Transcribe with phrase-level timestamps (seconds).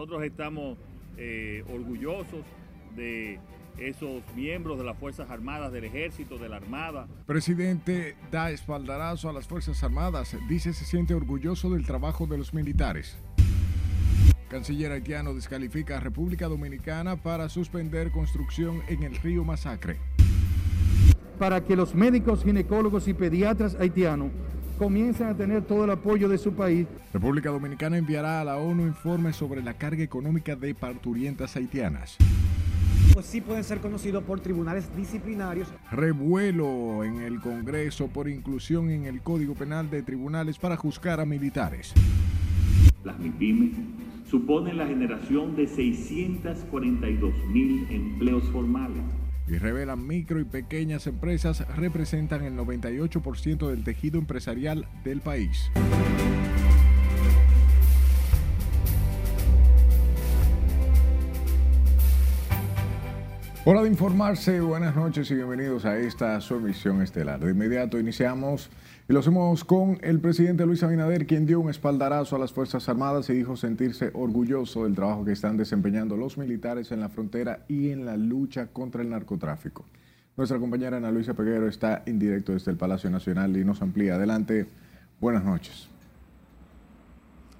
[0.00, 0.78] nosotros estamos
[1.18, 2.40] eh, orgullosos
[2.96, 3.38] de
[3.76, 7.06] esos miembros de las Fuerzas Armadas, del Ejército, de la Armada.
[7.26, 10.34] Presidente da espaldarazo a las Fuerzas Armadas.
[10.48, 13.18] Dice se siente orgulloso del trabajo de los militares.
[14.48, 19.98] Canciller haitiano descalifica a República Dominicana para suspender construcción en el río Masacre.
[21.38, 24.30] Para que los médicos, ginecólogos y pediatras haitianos
[24.80, 26.86] comiencen a tener todo el apoyo de su país.
[27.12, 32.16] República Dominicana enviará a la ONU informes sobre la carga económica de parturientas haitianas
[33.12, 35.68] pues sí pueden ser conocidos por tribunales disciplinarios.
[35.90, 41.26] Revuelo en el Congreso por inclusión en el Código Penal de tribunales para juzgar a
[41.26, 41.92] militares.
[43.04, 43.72] Las MIPIMES
[44.30, 49.02] suponen la generación de 642 mil empleos formales.
[49.50, 55.72] Y revelan micro y pequeñas empresas representan el 98% del tejido empresarial del país.
[63.64, 66.56] Hora de informarse, buenas noches y bienvenidos a esta su
[67.02, 67.40] estelar.
[67.40, 68.70] De inmediato iniciamos
[69.10, 72.88] y lo hacemos con el presidente Luis Abinader, quien dio un espaldarazo a las Fuerzas
[72.88, 77.64] Armadas y dijo sentirse orgulloso del trabajo que están desempeñando los militares en la frontera
[77.66, 79.84] y en la lucha contra el narcotráfico.
[80.36, 84.14] Nuestra compañera Ana Luisa Peguero está en directo desde el Palacio Nacional y nos amplía.
[84.14, 84.68] Adelante,
[85.20, 85.88] buenas noches.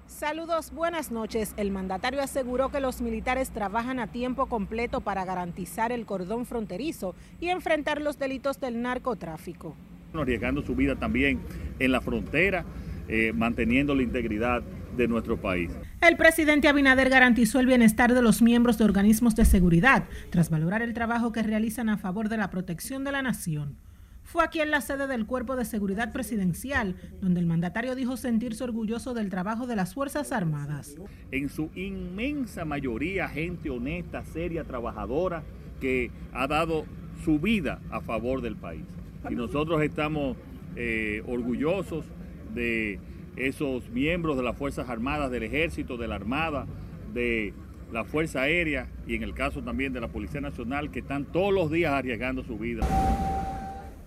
[0.07, 1.53] Saludos, buenas noches.
[1.57, 7.13] El mandatario aseguró que los militares trabajan a tiempo completo para garantizar el cordón fronterizo
[7.41, 9.75] y enfrentar los delitos del narcotráfico.
[10.13, 11.39] Arriesgando su vida también
[11.79, 12.65] en la frontera,
[13.07, 14.63] eh, manteniendo la integridad
[14.95, 15.71] de nuestro país.
[16.01, 20.81] El presidente Abinader garantizó el bienestar de los miembros de organismos de seguridad, tras valorar
[20.81, 23.77] el trabajo que realizan a favor de la protección de la nación.
[24.23, 28.63] Fue aquí en la sede del Cuerpo de Seguridad Presidencial, donde el mandatario dijo sentirse
[28.63, 30.95] orgulloso del trabajo de las Fuerzas Armadas.
[31.31, 35.43] En su inmensa mayoría, gente honesta, seria, trabajadora,
[35.81, 36.85] que ha dado
[37.25, 38.85] su vida a favor del país.
[39.29, 40.37] Y nosotros estamos
[40.75, 42.05] eh, orgullosos
[42.53, 42.99] de
[43.35, 46.65] esos miembros de las Fuerzas Armadas, del Ejército, de la Armada,
[47.13, 47.53] de
[47.91, 51.53] la Fuerza Aérea y en el caso también de la Policía Nacional, que están todos
[51.53, 52.85] los días arriesgando su vida.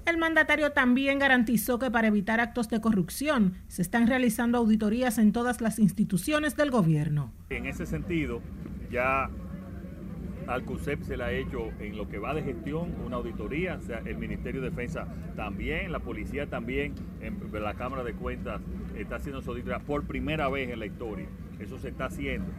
[0.07, 5.33] El mandatario también garantizó que para evitar actos de corrupción se están realizando auditorías en
[5.33, 7.33] todas las instituciones del gobierno.
[7.49, 8.41] En ese sentido,
[8.91, 9.31] ya
[10.47, 13.83] al CUSEP se le ha hecho en lo que va de gestión una auditoría, o
[13.83, 15.07] sea, el Ministerio de Defensa
[15.37, 16.95] también, la policía también,
[17.53, 18.61] la Cámara de Cuentas
[18.97, 21.27] está haciendo su auditoría por primera vez en la historia.
[21.59, 22.51] Eso se está haciendo.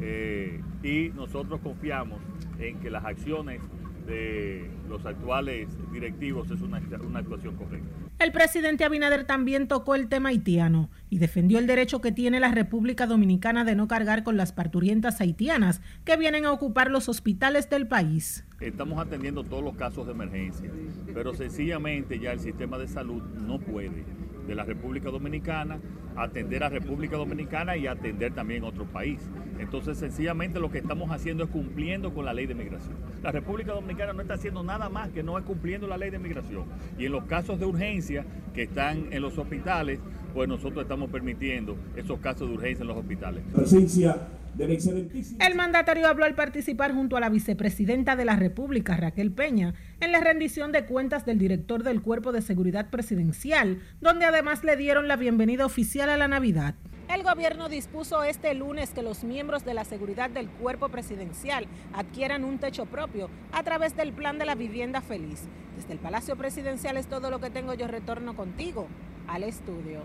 [0.00, 2.20] Eh, y nosotros confiamos
[2.58, 3.60] en que las acciones
[4.06, 7.88] de los actuales directivos es una, una, actuación correcta.
[8.18, 12.52] El presidente Abinader también tocó el tema haitiano y defendió el derecho que tiene la
[12.52, 17.68] República Dominicana de no cargar con las parturientas haitianas que vienen a ocupar los hospitales
[17.70, 18.44] del país.
[18.60, 20.70] Estamos atendiendo todos los casos de emergencia,
[21.12, 24.04] pero sencillamente ya el sistema de salud no puede
[24.46, 25.78] de la República Dominicana,
[26.16, 29.20] atender a República Dominicana y atender también otro país.
[29.58, 32.94] Entonces, sencillamente lo que estamos haciendo es cumpliendo con la ley de migración.
[33.22, 36.18] La República Dominicana no está haciendo nada más que no es cumpliendo la ley de
[36.18, 36.64] migración.
[36.98, 40.00] Y en los casos de urgencia que están en los hospitales,
[40.34, 43.42] pues nosotros estamos permitiendo esos casos de urgencia en los hospitales.
[43.54, 44.16] Presencia
[44.58, 50.12] el mandatario habló al participar junto a la vicepresidenta de la República, Raquel Peña, en
[50.12, 55.08] la rendición de cuentas del director del Cuerpo de Seguridad Presidencial, donde además le dieron
[55.08, 56.74] la bienvenida oficial a la Navidad.
[57.12, 62.44] El gobierno dispuso este lunes que los miembros de la seguridad del cuerpo presidencial adquieran
[62.44, 65.42] un techo propio a través del plan de la vivienda feliz.
[65.76, 68.86] Desde el Palacio Presidencial es todo lo que tengo, yo retorno contigo
[69.28, 70.02] al estudio.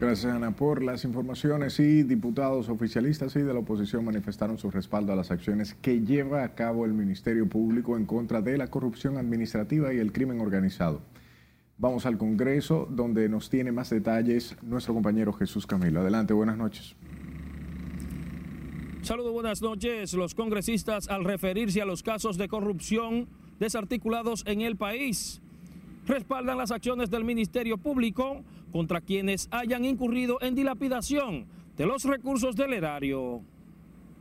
[0.00, 1.78] Gracias, Ana, por las informaciones.
[1.78, 6.42] Y diputados oficialistas y de la oposición manifestaron su respaldo a las acciones que lleva
[6.42, 11.02] a cabo el Ministerio Público en contra de la corrupción administrativa y el crimen organizado.
[11.76, 16.00] Vamos al Congreso, donde nos tiene más detalles nuestro compañero Jesús Camilo.
[16.00, 16.96] Adelante, buenas noches.
[19.02, 20.14] Saludos, buenas noches.
[20.14, 23.28] Los congresistas, al referirse a los casos de corrupción
[23.58, 25.42] desarticulados en el país,
[26.06, 31.46] respaldan las acciones del Ministerio Público contra quienes hayan incurrido en dilapidación
[31.76, 33.42] de los recursos del erario.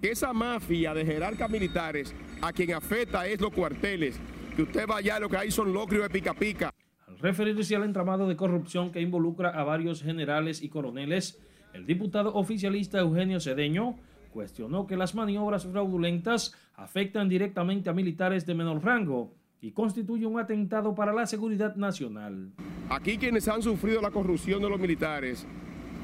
[0.02, 4.20] Esa mafia de jerarcas militares a quien afecta es los cuarteles,
[4.56, 6.74] que usted vaya, lo que hay son locrios de pica pica.
[7.06, 11.40] Al referirse al entramado de corrupción que involucra a varios generales y coroneles,
[11.74, 13.98] el diputado oficialista Eugenio Cedeño
[14.32, 20.40] cuestionó que las maniobras fraudulentas afectan directamente a militares de menor rango y constituye un
[20.40, 22.52] atentado para la seguridad nacional.
[22.90, 25.46] Aquí quienes han sufrido la corrupción de los militares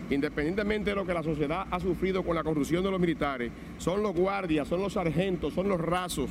[0.09, 4.03] independientemente de lo que la sociedad ha sufrido con la corrupción de los militares, son
[4.03, 6.29] los guardias, son los sargentos, son los rasos,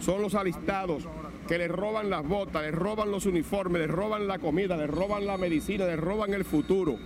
[0.00, 1.06] son los alistados
[1.46, 5.26] que les roban las botas, les roban los uniformes, les roban la comida, les roban
[5.26, 6.96] la medicina, les roban el futuro.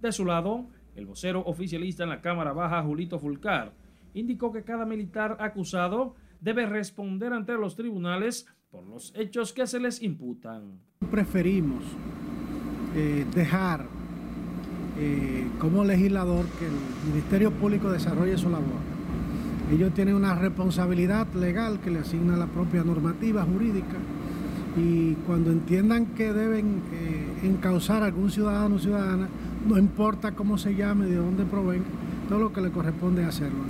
[0.00, 3.72] De su lado, el vocero oficialista en la Cámara Baja, Julito Fulcar,
[4.14, 8.46] indicó que cada militar acusado debe responder ante los tribunales
[8.76, 10.78] por los hechos que se les imputan.
[11.10, 11.82] Preferimos
[12.94, 13.86] eh, dejar
[14.98, 16.74] eh, como legislador que el
[17.10, 18.96] Ministerio Público desarrolle su labor
[19.72, 23.96] ellos tienen una responsabilidad legal que le asigna la propia normativa jurídica
[24.76, 29.28] y cuando entiendan que deben eh, encauzar a algún ciudadano o ciudadana,
[29.66, 31.86] no importa cómo se llame, de dónde provenga,
[32.28, 33.64] todo lo que le corresponde hacerlo.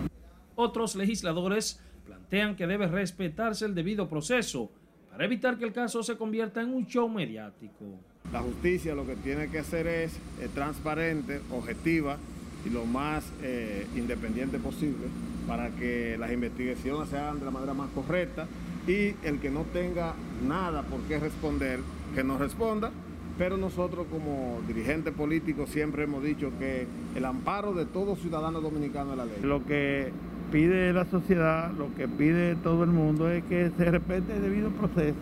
[0.56, 4.73] Otros legisladores plantean que debe respetarse el debido proceso
[5.16, 7.86] para evitar que el caso se convierta en un show mediático.
[8.30, 12.18] La justicia lo que tiene que hacer es eh, transparente, objetiva
[12.66, 15.06] y lo más eh, independiente posible
[15.48, 18.46] para que las investigaciones se hagan de la manera más correcta
[18.86, 20.12] y el que no tenga
[20.46, 21.80] nada por qué responder,
[22.14, 22.90] que no responda.
[23.38, 29.12] Pero nosotros como dirigentes políticos siempre hemos dicho que el amparo de todo ciudadano dominicano
[29.12, 29.38] es la ley.
[29.42, 30.12] Lo que
[30.50, 34.70] pide la sociedad, lo que pide todo el mundo es que se respete el debido
[34.70, 35.16] proceso,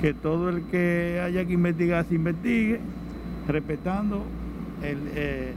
[0.00, 2.80] que todo el que haya que investigar se investigue,
[3.46, 4.24] respetando,
[4.82, 5.52] el, eh,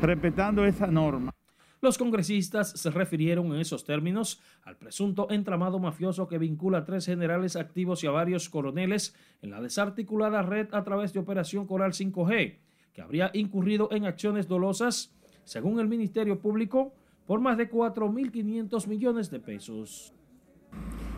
[0.00, 1.32] respetando esa norma.
[1.80, 7.06] Los congresistas se refirieron en esos términos al presunto entramado mafioso que vincula a tres
[7.06, 11.92] generales activos y a varios coroneles en la desarticulada red a través de Operación Coral
[11.92, 12.56] 5G,
[12.92, 15.14] que habría incurrido en acciones dolosas,
[15.44, 16.94] según el Ministerio Público,
[17.28, 20.14] por más de 4.500 millones de pesos.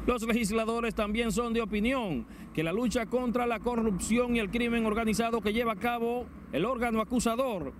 [0.06, 4.84] Los legisladores también son de opinión que la lucha contra la corrupción y el crimen
[4.86, 7.72] organizado que lleva a cabo el órgano acusador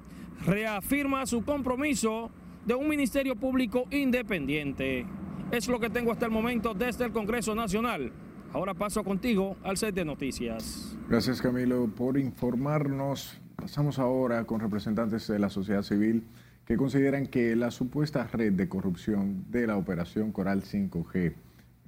[0.47, 2.31] reafirma su compromiso
[2.65, 5.07] de un Ministerio Público independiente.
[5.51, 8.13] Es lo que tengo hasta el momento desde el Congreso Nacional.
[8.53, 10.97] Ahora paso contigo al set de noticias.
[11.09, 13.41] Gracias Camilo por informarnos.
[13.57, 16.25] Pasamos ahora con representantes de la sociedad civil
[16.71, 21.35] que consideran que la supuesta red de corrupción de la operación Coral 5G, en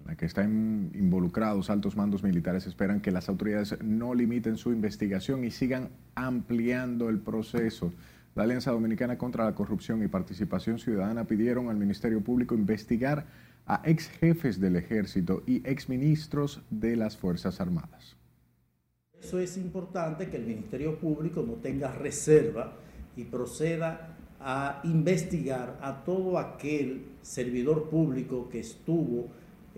[0.04, 5.44] la que están involucrados altos mandos militares, esperan que las autoridades no limiten su investigación
[5.44, 7.92] y sigan ampliando el proceso.
[8.34, 13.26] La Alianza Dominicana contra la Corrupción y Participación Ciudadana pidieron al Ministerio Público investigar
[13.66, 18.16] a ex jefes del ejército y ex ministros de las Fuerzas Armadas.
[19.12, 22.78] Eso es importante que el Ministerio Público no tenga reserva
[23.16, 29.28] y proceda a investigar a todo aquel servidor público que estuvo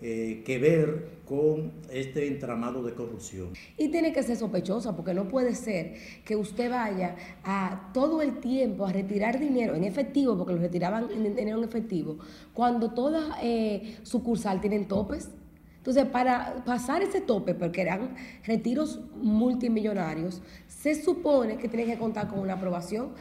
[0.01, 3.53] eh, que ver con este entramado de corrupción.
[3.77, 5.93] Y tiene que ser sospechosa, porque no puede ser
[6.25, 7.15] que usted vaya
[7.45, 11.63] a todo el tiempo a retirar dinero en efectivo, porque lo retiraban en dinero en
[11.63, 12.17] efectivo,
[12.53, 15.29] cuando toda eh, sucursal tienen topes.
[15.77, 22.27] Entonces, para pasar ese tope, porque eran retiros multimillonarios, se supone que tiene que contar
[22.27, 23.13] con una aprobación.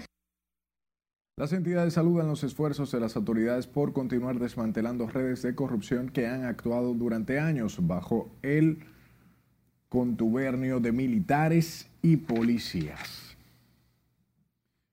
[1.37, 6.29] Las entidades saludan los esfuerzos de las autoridades por continuar desmantelando redes de corrupción que
[6.29, 8.79] han actuado durante años bajo el
[9.89, 13.37] contubernio de militares y policías.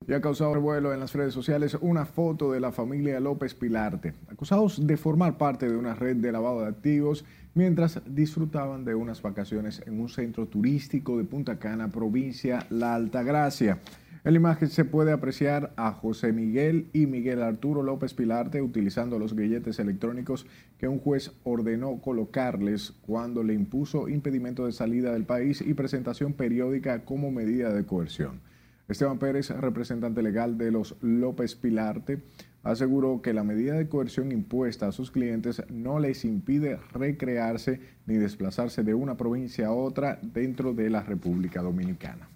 [0.04, 4.14] Y ha causado revuelo en las redes sociales una foto de la familia López Pilarte,
[4.28, 7.24] acusados de formar parte de una red de lavado de activos
[7.54, 13.78] mientras disfrutaban de unas vacaciones en un centro turístico de Punta Cana, provincia La Altagracia.
[14.24, 19.18] En la imagen se puede apreciar a José Miguel y Miguel Arturo López Pilarte utilizando
[19.18, 20.46] los grilletes electrónicos
[20.78, 26.34] que un juez ordenó colocarles cuando le impuso impedimento de salida del país y presentación
[26.34, 28.40] periódica como medida de coerción.
[28.86, 32.22] Esteban Pérez, representante legal de los López Pilarte,
[32.62, 38.18] aseguró que la medida de coerción impuesta a sus clientes no les impide recrearse ni
[38.18, 42.31] desplazarse de una provincia a otra dentro de la República Dominicana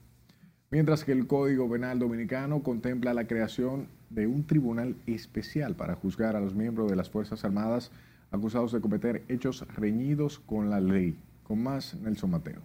[0.77, 6.37] mientras que el Código Penal Dominicano contempla la creación de un tribunal especial para juzgar
[6.37, 7.91] a los miembros de las Fuerzas Armadas
[8.31, 11.17] acusados de cometer hechos reñidos con la ley.
[11.45, 12.61] Con más, Nelson Mateo.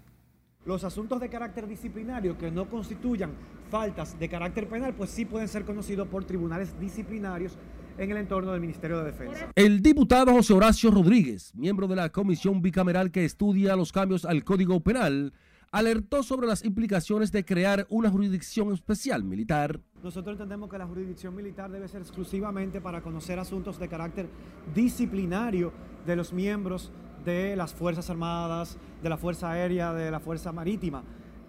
[0.65, 3.31] Los asuntos de carácter disciplinario que no constituyan
[3.69, 7.57] faltas de carácter penal, pues sí pueden ser conocidos por tribunales disciplinarios
[7.97, 9.49] en el entorno del Ministerio de Defensa.
[9.55, 14.43] El diputado José Horacio Rodríguez, miembro de la comisión bicameral que estudia los cambios al
[14.43, 15.31] Código Penal,
[15.71, 19.79] alertó sobre las implicaciones de crear una jurisdicción especial militar.
[20.03, 24.27] Nosotros entendemos que la jurisdicción militar debe ser exclusivamente para conocer asuntos de carácter
[24.75, 25.71] disciplinario
[26.05, 26.91] de los miembros
[27.23, 31.03] de las Fuerzas Armadas, de la Fuerza Aérea, de la Fuerza Marítima.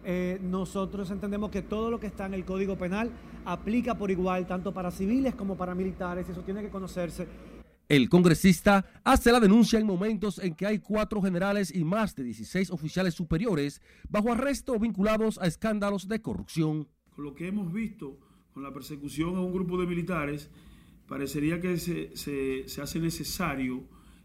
[0.04, 3.10] eh, nosotros entendemos que todo lo que está en el Código Penal
[3.44, 7.26] aplica por igual tanto para civiles como para militares, eso tiene que conocerse.
[7.88, 12.24] El congresista hace la denuncia en momentos en que hay cuatro generales y más de
[12.24, 16.88] 16 oficiales superiores bajo arresto vinculados a escándalos de corrupción.
[17.14, 18.18] Con lo que hemos visto
[18.54, 20.50] con la persecución a un grupo de militares,
[21.06, 23.82] parecería que se, se hace necesario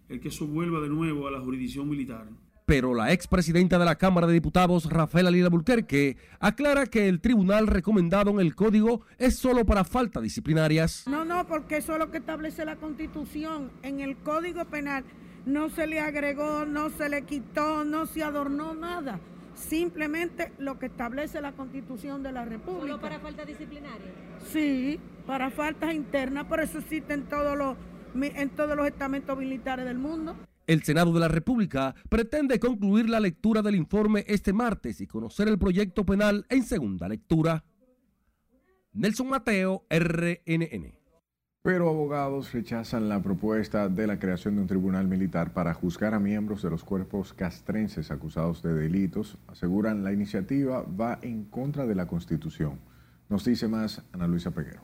[0.09, 2.27] el que eso vuelva de nuevo a la jurisdicción militar
[2.67, 7.65] pero la expresidenta de la Cámara de Diputados, Rafaela Lila Bulquerque, aclara que el tribunal
[7.65, 11.05] recomendado en el código es solo para faltas disciplinarias.
[11.07, 13.71] No, no, porque eso es lo que establece la Constitución.
[13.83, 15.05] En el Código Penal
[15.45, 19.21] no se le agregó, no se le quitó, no se adornó nada.
[19.55, 22.81] Simplemente lo que establece la Constitución de la República.
[22.81, 24.11] ¿Solo para faltas disciplinarias?
[24.51, 27.77] Sí, para faltas internas, por eso existe todos los,
[28.21, 30.35] en todos los estamentos militares del mundo.
[30.67, 35.47] El Senado de la República pretende concluir la lectura del informe este martes y conocer
[35.47, 37.63] el proyecto penal en segunda lectura.
[38.91, 40.93] Nelson Mateo, RNN.
[41.61, 46.19] Pero abogados rechazan la propuesta de la creación de un tribunal militar para juzgar a
[46.19, 49.37] miembros de los cuerpos castrenses acusados de delitos.
[49.47, 52.79] Aseguran la iniciativa va en contra de la Constitución.
[53.29, 54.81] Nos dice más Ana Luisa Peguero.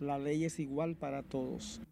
[0.00, 1.82] La ley es igual para todos.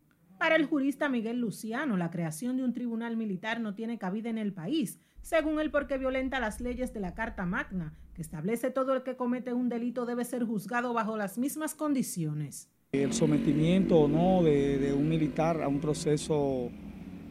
[0.43, 4.39] Para el jurista Miguel Luciano, la creación de un tribunal militar no tiene cabida en
[4.39, 8.93] el país, según él porque violenta las leyes de la Carta Magna, que establece todo
[8.93, 12.69] el que comete un delito debe ser juzgado bajo las mismas condiciones.
[12.91, 16.71] El sometimiento o no de, un militar a un proceso,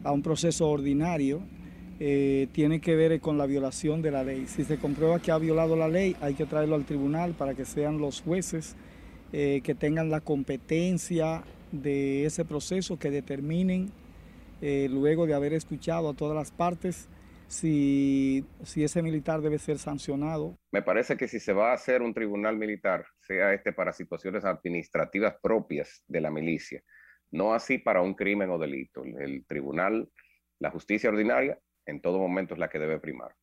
[0.04, 1.42] a un proceso ordinario
[2.00, 4.46] eh, tiene que ver con la violación de la ley.
[4.46, 7.66] Si se comprueba que ha violado la ley, hay que traerlo al tribunal para que
[7.66, 8.74] sean los jueces
[9.34, 13.90] eh, que tengan la competencia de ese proceso que determinen,
[14.60, 17.08] eh, luego de haber escuchado a todas las partes,
[17.48, 20.56] si, si ese militar debe ser sancionado.
[20.70, 24.44] Me parece que si se va a hacer un tribunal militar, sea este para situaciones
[24.44, 26.82] administrativas propias de la milicia,
[27.30, 29.04] no así para un crimen o delito.
[29.04, 30.08] El tribunal,
[30.60, 33.34] la justicia ordinaria, en todo momento es la que debe primar.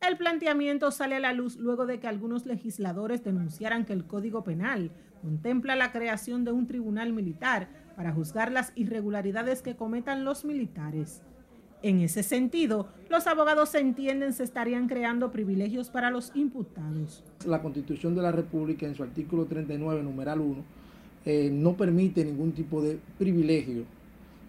[0.00, 4.44] El planteamiento sale a la luz luego de que algunos legisladores denunciaran que el Código
[4.44, 10.44] Penal contempla la creación de un tribunal militar para juzgar las irregularidades que cometan los
[10.44, 11.22] militares.
[11.82, 17.24] En ese sentido, los abogados entienden se estarían creando privilegios para los imputados.
[17.46, 20.62] La Constitución de la República en su artículo 39, numeral 1,
[21.24, 23.84] eh, no permite ningún tipo de privilegio.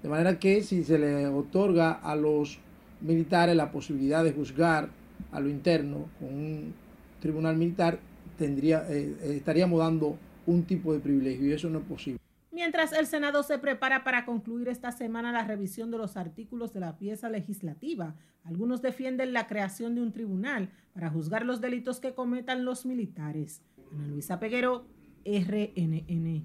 [0.04, 2.60] De manera que si se le otorga a los
[3.00, 4.90] militares la posibilidad de juzgar
[5.32, 6.74] a lo interno con un
[7.22, 8.00] tribunal militar,
[8.40, 12.20] eh, estaríamos dando un tipo de privilegio y eso no es posible.
[12.52, 16.82] Mientras el Senado se prepara para concluir esta semana la revisión de los artículos de
[16.82, 22.14] la pieza legislativa, algunos defienden la creación de un tribunal para juzgar los delitos que
[22.14, 23.62] cometan los militares.
[23.94, 24.86] Ana Luisa Peguero,
[25.26, 26.44] RNN.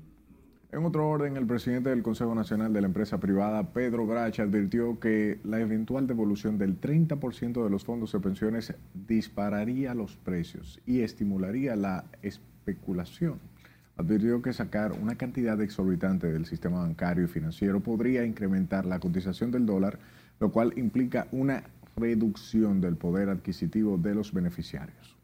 [0.72, 4.98] En otro orden, el presidente del Consejo Nacional de la Empresa Privada, Pedro Bracha, advirtió
[5.00, 8.74] que la eventual devolución del 30% de los fondos de pensiones
[9.06, 13.38] dispararía los precios y estimularía la especulación.
[13.96, 19.50] Advirtió que sacar una cantidad exorbitante del sistema bancario y financiero podría incrementar la cotización
[19.50, 19.98] del dólar,
[20.38, 21.64] lo cual implica una
[21.96, 25.16] reducción del poder adquisitivo de los beneficiarios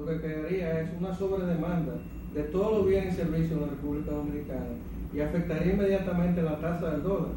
[0.00, 1.94] lo que crearía es una sobredemanda
[2.32, 4.66] de todos los bienes y servicios en la República Dominicana
[5.12, 7.32] y afectaría inmediatamente la tasa del dólar,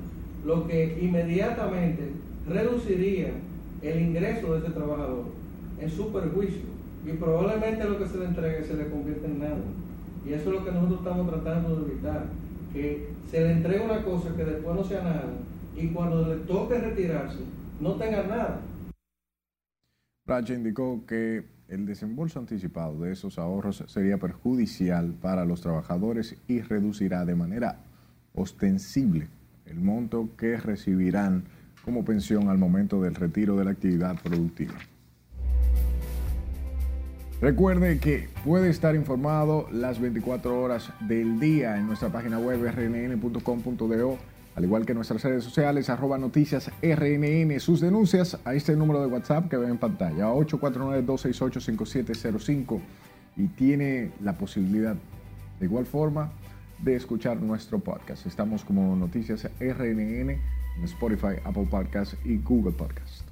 [0.46, 2.12] lo que inmediatamente
[2.48, 3.32] reduciría
[3.82, 5.26] el ingreso de ese trabajador
[5.80, 6.62] en su perjuicio
[7.06, 9.58] y probablemente lo que se le entregue se le convierte en nada.
[10.26, 12.26] Y eso es lo que nosotros estamos tratando de evitar,
[12.72, 15.24] que se le entregue una cosa que después no sea nada
[15.76, 17.40] y cuando le toque retirarse
[17.80, 18.62] no tenga nada.
[20.26, 26.62] Racha indicó que el desembolso anticipado de esos ahorros sería perjudicial para los trabajadores y
[26.62, 27.80] reducirá de manera
[28.34, 29.28] ostensible
[29.66, 31.44] el monto que recibirán
[31.84, 34.76] como pensión al momento del retiro de la actividad productiva.
[37.44, 44.18] Recuerde que puede estar informado las 24 horas del día en nuestra página web rnn.com.do
[44.56, 49.08] al igual que nuestras redes sociales, arroba noticias RNN, sus denuncias a este número de
[49.08, 52.80] WhatsApp que ven en pantalla, 849-268-5705,
[53.36, 54.96] y tiene la posibilidad,
[55.60, 56.32] de igual forma,
[56.82, 58.26] de escuchar nuestro podcast.
[58.26, 60.40] Estamos como Noticias RNN en
[60.84, 63.23] Spotify, Apple Podcast y Google Podcast.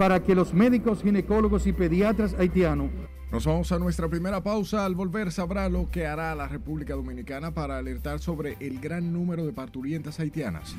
[0.00, 2.88] Para que los médicos, ginecólogos y pediatras haitianos
[3.30, 4.86] nos vamos a nuestra primera pausa.
[4.86, 9.44] Al volver sabrá lo que hará la República Dominicana para alertar sobre el gran número
[9.44, 10.74] de parturientas haitianas.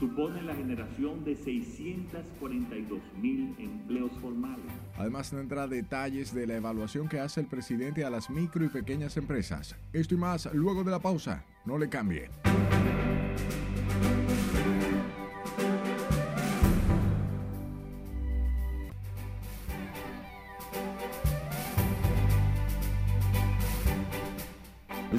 [0.00, 4.64] supone la generación de 642 mil empleos formales.
[4.96, 9.18] Además tendrá detalles de la evaluación que hace el presidente a las micro y pequeñas
[9.18, 9.76] empresas.
[9.92, 11.44] Esto y más luego de la pausa.
[11.66, 12.30] No le cambie.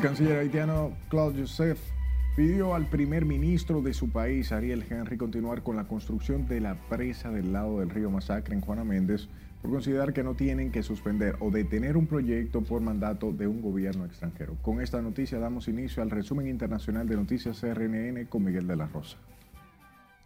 [0.06, 1.80] Canciller haitiano Claude Joseph
[2.36, 6.76] pidió al primer ministro de su país, Ariel Henry, continuar con la construcción de la
[6.76, 9.28] presa del lado del río Masacre en Juana Méndez
[9.64, 13.64] por considerar que no tienen que suspender o detener un proyecto por mandato de un
[13.64, 14.56] gobierno extranjero.
[14.62, 18.86] Con esta noticia damos inicio al resumen internacional de noticias CRNN con Miguel de la
[18.86, 19.18] Rosa.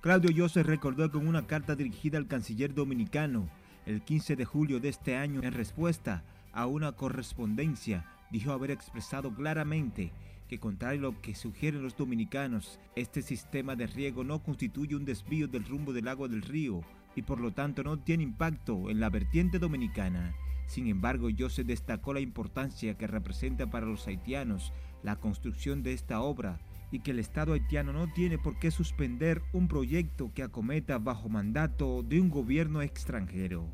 [0.01, 3.47] Claudio Joseph recordó con una carta dirigida al canciller dominicano
[3.85, 9.33] el 15 de julio de este año en respuesta a una correspondencia dijo haber expresado
[9.33, 10.11] claramente
[10.47, 15.05] que contrario a lo que sugieren los dominicanos, este sistema de riego no constituye un
[15.05, 16.81] desvío del rumbo del agua del río
[17.15, 20.33] y por lo tanto no tiene impacto en la vertiente dominicana.
[20.65, 26.21] Sin embargo, se destacó la importancia que representa para los haitianos la construcción de esta
[26.21, 26.59] obra
[26.91, 31.29] y que el Estado haitiano no tiene por qué suspender un proyecto que acometa bajo
[31.29, 33.67] mandato de un gobierno extranjero.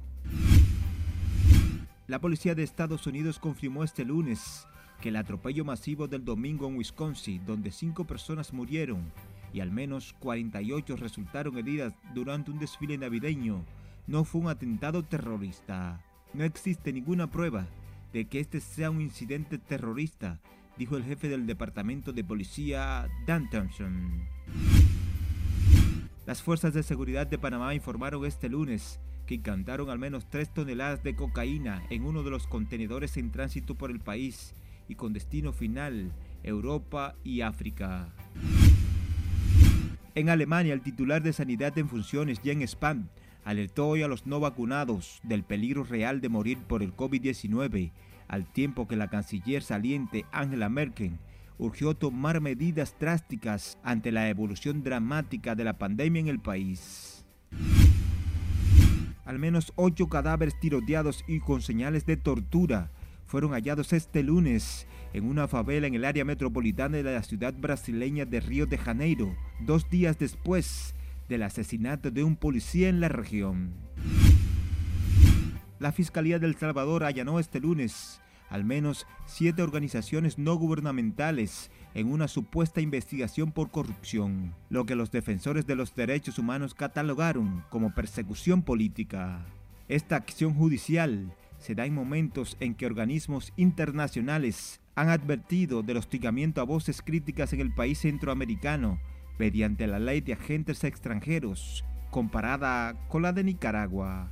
[2.07, 4.67] La policía de Estados Unidos confirmó este lunes
[5.01, 9.11] que el atropello masivo del domingo en Wisconsin, donde cinco personas murieron
[9.51, 13.65] y al menos 48 resultaron heridas durante un desfile navideño,
[14.05, 15.99] no fue un atentado terrorista.
[16.33, 17.65] No existe ninguna prueba
[18.13, 20.39] de que este sea un incidente terrorista,
[20.77, 24.27] dijo el jefe del Departamento de Policía, Dan Thompson.
[26.27, 31.03] Las fuerzas de seguridad de Panamá informaron este lunes que encantaron al menos 3 toneladas
[31.03, 34.53] de cocaína en uno de los contenedores en tránsito por el país
[34.87, 36.13] y con destino final
[36.43, 38.13] Europa y África.
[40.13, 43.09] En Alemania, el titular de Sanidad en funciones, Jens Spahn,
[43.43, 47.91] alertó hoy a los no vacunados del peligro real de morir por el COVID-19,
[48.27, 51.19] al tiempo que la canciller saliente Angela Merkel
[51.57, 57.25] urgió tomar medidas drásticas ante la evolución dramática de la pandemia en el país.
[59.25, 62.91] Al menos ocho cadáveres tiroteados y con señales de tortura
[63.25, 68.25] fueron hallados este lunes en una favela en el área metropolitana de la ciudad brasileña
[68.25, 70.93] de Río de Janeiro, dos días después
[71.27, 73.73] del asesinato de un policía en la región.
[75.79, 82.27] La Fiscalía del Salvador allanó este lunes al menos siete organizaciones no gubernamentales en una
[82.27, 88.63] supuesta investigación por corrupción, lo que los defensores de los derechos humanos catalogaron como persecución
[88.63, 89.45] política.
[89.87, 96.59] Esta acción judicial se da en momentos en que organismos internacionales han advertido del hostigamiento
[96.59, 98.99] a voces críticas en el país centroamericano
[99.39, 104.31] mediante la ley de agentes extranjeros, comparada con la de Nicaragua.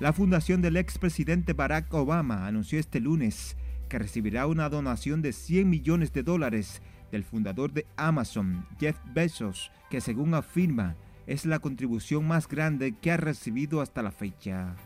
[0.00, 3.56] La fundación del expresidente Barack Obama anunció este lunes
[3.88, 9.70] que recibirá una donación de 100 millones de dólares del fundador de Amazon, Jeff Bezos,
[9.90, 10.96] que según afirma
[11.26, 14.76] es la contribución más grande que ha recibido hasta la fecha.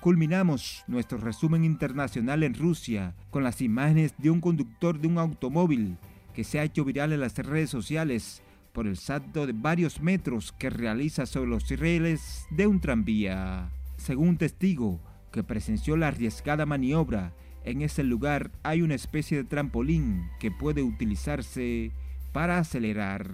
[0.00, 5.96] Culminamos nuestro resumen internacional en Rusia con las imágenes de un conductor de un automóvil
[6.32, 10.52] que se ha hecho viral en las redes sociales por el salto de varios metros
[10.52, 13.70] que realiza sobre los rieles de un tranvía.
[13.96, 15.00] Según un testigo
[15.36, 20.82] que presenció la arriesgada maniobra, en ese lugar hay una especie de trampolín que puede
[20.82, 21.92] utilizarse
[22.32, 23.30] para acelerar.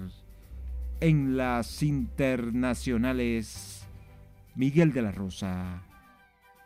[1.00, 3.86] En las internacionales,
[4.56, 5.84] Miguel de la Rosa.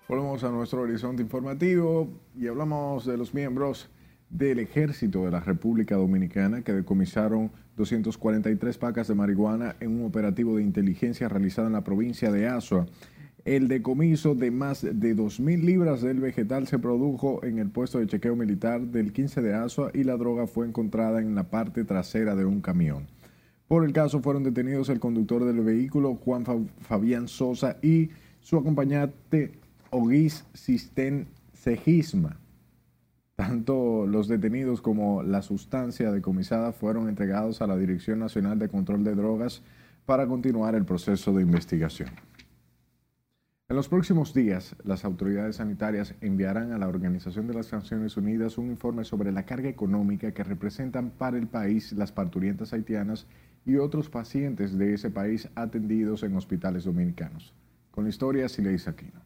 [0.08, 3.90] Volvemos a nuestro horizonte informativo y hablamos de los miembros
[4.30, 10.56] del Ejército de la República Dominicana que decomisaron 243 pacas de marihuana en un operativo
[10.56, 12.86] de inteligencia realizado en la provincia de Azua.
[13.46, 18.08] El decomiso de más de 2.000 libras del vegetal se produjo en el puesto de
[18.08, 22.34] chequeo militar del 15 de Azua y la droga fue encontrada en la parte trasera
[22.34, 23.06] de un camión.
[23.68, 26.44] Por el caso fueron detenidos el conductor del vehículo, Juan
[26.80, 29.52] Fabián Sosa, y su acompañante,
[29.90, 32.40] Oguis Sisten Segisma.
[33.36, 39.04] Tanto los detenidos como la sustancia decomisada fueron entregados a la Dirección Nacional de Control
[39.04, 39.62] de Drogas
[40.04, 42.10] para continuar el proceso de investigación.
[43.68, 48.58] En los próximos días, las autoridades sanitarias enviarán a la Organización de las Naciones Unidas
[48.58, 53.26] un informe sobre la carga económica que representan para el país las parturientas haitianas
[53.64, 57.54] y otros pacientes de ese país atendidos en hospitales dominicanos.
[57.90, 59.20] Con la historia, Sileis Aquino.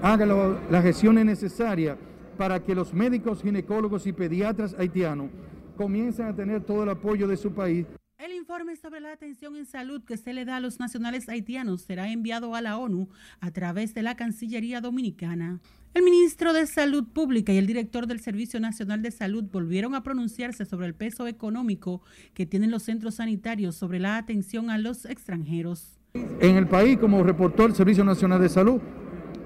[0.00, 1.98] Hágalo la gestión necesaria
[2.38, 5.28] para que los médicos, ginecólogos y pediatras haitianos
[5.76, 7.86] comiencen a tener todo el apoyo de su país.
[8.22, 11.80] El informe sobre la atención en salud que se le da a los nacionales haitianos
[11.80, 13.08] será enviado a la ONU
[13.40, 15.58] a través de la Cancillería Dominicana.
[15.94, 20.02] El ministro de Salud Pública y el director del Servicio Nacional de Salud volvieron a
[20.02, 22.02] pronunciarse sobre el peso económico
[22.34, 25.98] que tienen los centros sanitarios sobre la atención a los extranjeros.
[26.12, 28.82] En el país, como reportó el Servicio Nacional de Salud,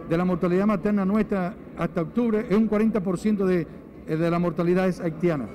[0.08, 3.68] de la mortalidad materna nuestra hasta octubre es un 40% de,
[4.30, 5.48] la mortalidad es haitiana.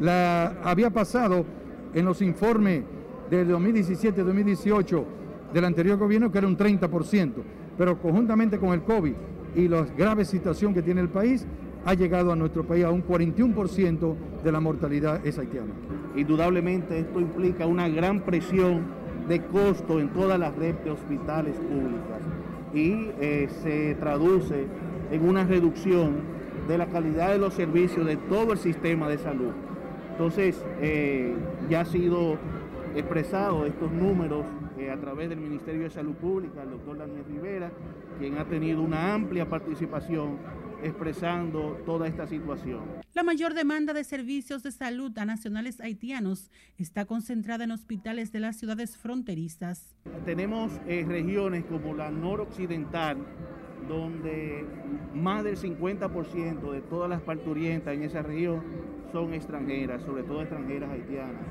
[0.00, 1.46] La, había pasado
[1.94, 2.82] en los informes
[3.30, 5.04] de 2017-2018
[5.52, 7.32] del anterior gobierno que era un 30%,
[7.76, 9.14] pero conjuntamente con el COVID
[9.56, 11.46] y la grave situación que tiene el país,
[11.84, 15.72] ha llegado a nuestro país a un 41% de la mortalidad es haitiana.
[16.16, 18.82] Indudablemente esto implica una gran presión
[19.28, 22.20] de costo en todas las redes de hospitales públicas
[22.74, 24.66] y eh, se traduce
[25.10, 26.16] en una reducción
[26.66, 29.52] de la calidad de los servicios de todo el sistema de salud.
[30.18, 31.32] Entonces, eh,
[31.70, 32.36] ya ha sido
[32.96, 34.44] expresado estos números
[34.76, 37.70] eh, a través del Ministerio de Salud Pública, el doctor Daniel Rivera,
[38.18, 40.38] quien ha tenido una amplia participación
[40.82, 42.80] expresando toda esta situación.
[43.14, 48.40] La mayor demanda de servicios de salud a nacionales haitianos está concentrada en hospitales de
[48.40, 49.94] las ciudades fronterizas.
[50.24, 53.18] Tenemos eh, regiones como la noroccidental,
[53.88, 54.64] donde
[55.14, 60.90] más del 50% de todas las parturientas en esa región son extranjeras, sobre todo extranjeras
[60.90, 61.46] haitianas,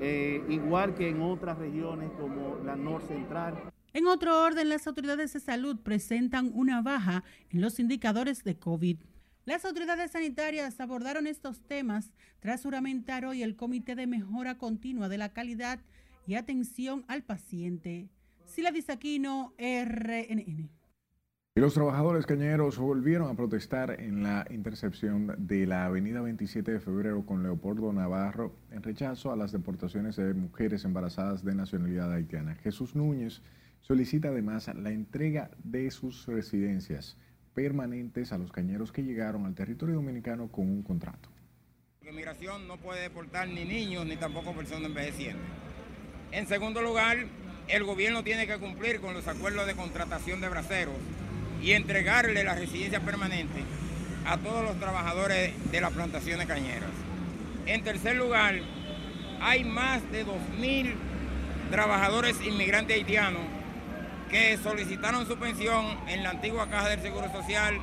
[0.00, 3.54] eh, igual que en otras regiones como la norcentral.
[3.92, 8.98] En otro orden, las autoridades de salud presentan una baja en los indicadores de COVID.
[9.44, 15.18] Las autoridades sanitarias abordaron estos temas tras juramentar hoy el Comité de Mejora Continua de
[15.18, 15.80] la Calidad
[16.26, 18.08] y Atención al Paciente.
[18.46, 20.70] Sila Disaquino, RNN.
[21.56, 26.80] Y los trabajadores cañeros volvieron a protestar en la intercepción de la avenida 27 de
[26.80, 32.56] febrero con Leopoldo Navarro en rechazo a las deportaciones de mujeres embarazadas de nacionalidad haitiana.
[32.56, 33.40] Jesús Núñez
[33.82, 37.16] solicita además la entrega de sus residencias
[37.54, 41.28] permanentes a los cañeros que llegaron al territorio dominicano con un contrato.
[42.02, 45.46] La inmigración no puede deportar ni niños ni tampoco personas envejecientes.
[46.32, 47.16] En segundo lugar,
[47.68, 50.96] el gobierno tiene que cumplir con los acuerdos de contratación de braceros
[51.64, 53.64] y entregarle la residencia permanente
[54.26, 56.90] a todos los trabajadores de las plantaciones cañeras.
[57.64, 58.56] En tercer lugar,
[59.40, 60.92] hay más de 2.000
[61.70, 63.40] trabajadores inmigrantes haitianos
[64.30, 67.78] que solicitaron su pensión en la antigua Caja del Seguro Social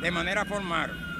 [0.00, 1.13] de manera formal.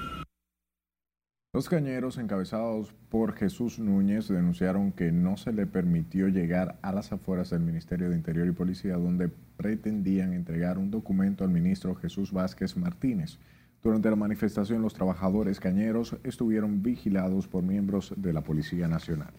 [1.54, 7.12] Los cañeros encabezados por Jesús Núñez denunciaron que no se le permitió llegar a las
[7.12, 12.32] afueras del Ministerio de Interior y Policía donde pretendían entregar un documento al ministro Jesús
[12.32, 13.38] Vázquez Martínez.
[13.84, 19.32] Durante la manifestación los trabajadores cañeros estuvieron vigilados por miembros de la Policía Nacional.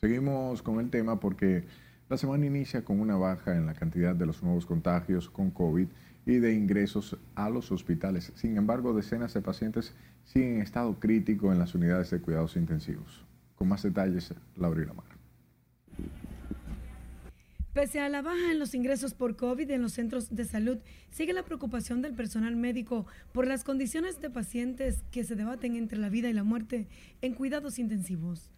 [0.00, 1.64] Seguimos con el tema porque
[2.08, 5.88] la semana inicia con una baja en la cantidad de los nuevos contagios con COVID
[6.26, 8.32] y de ingresos a los hospitales.
[8.34, 9.94] Sin embargo, decenas de pacientes
[10.24, 13.24] siguen en estado crítico en las unidades de cuidados intensivos.
[13.56, 15.09] Con más detalles, Laura Lamar.
[17.72, 20.78] Pese a la baja en los ingresos por COVID en los centros de salud,
[21.12, 25.96] sigue la preocupación del personal médico por las condiciones de pacientes que se debaten entre
[25.96, 26.88] la vida y la muerte
[27.22, 28.50] en cuidados intensivos.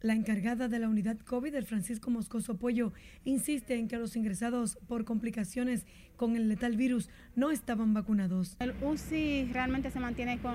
[0.00, 2.92] La encargada de la unidad COVID, el Francisco Moscoso Pollo,
[3.24, 8.56] insiste en que los ingresados por complicaciones con el letal virus no estaban vacunados.
[8.60, 10.54] El UCI realmente se mantiene con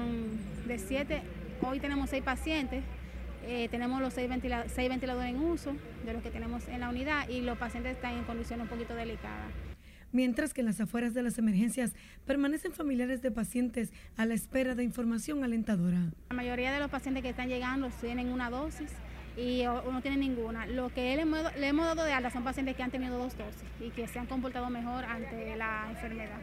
[0.65, 1.23] de siete,
[1.62, 2.86] hoy tenemos seis pacientes
[3.43, 4.30] eh, tenemos los seis,
[4.67, 5.73] seis ventiladores en uso
[6.06, 8.95] de los que tenemos en la unidad y los pacientes están en condiciones un poquito
[8.95, 9.51] delicadas
[10.12, 11.93] mientras que en las afueras de las emergencias
[12.25, 16.12] permanecen familiares de pacientes a la espera de información alentadora.
[16.30, 18.91] La mayoría de los pacientes que están llegando tienen una dosis
[19.38, 20.65] y no tienen ninguna.
[20.65, 23.89] Lo que le hemos dado de alta son pacientes que han tenido dos dosis y
[23.91, 26.39] que se han comportado mejor ante la enfermedad.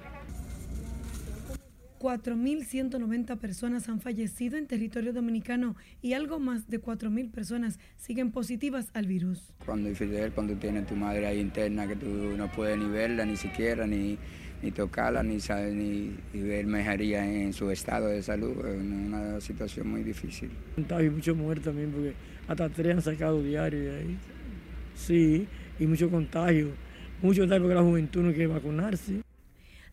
[1.99, 8.91] 4.190 personas han fallecido en territorio dominicano y algo más de 4.000 personas siguen positivas
[8.95, 9.53] al virus.
[9.65, 13.37] Cuando Fidel, cuando tienes tu madre ahí interna que tú no puedes ni verla ni
[13.37, 14.19] siquiera, ni,
[14.63, 15.39] ni tocarla, ni,
[15.73, 20.51] ni, ver mejoría en su estado de salud, es una situación muy difícil.
[20.91, 22.15] Hay mucho muerto también porque
[22.47, 24.19] hasta tres han sacado diario de ahí.
[24.95, 25.47] Sí,
[25.79, 26.71] y mucho contagio.
[27.23, 29.23] Mucho contagio porque la juventud no quiere vacunarse.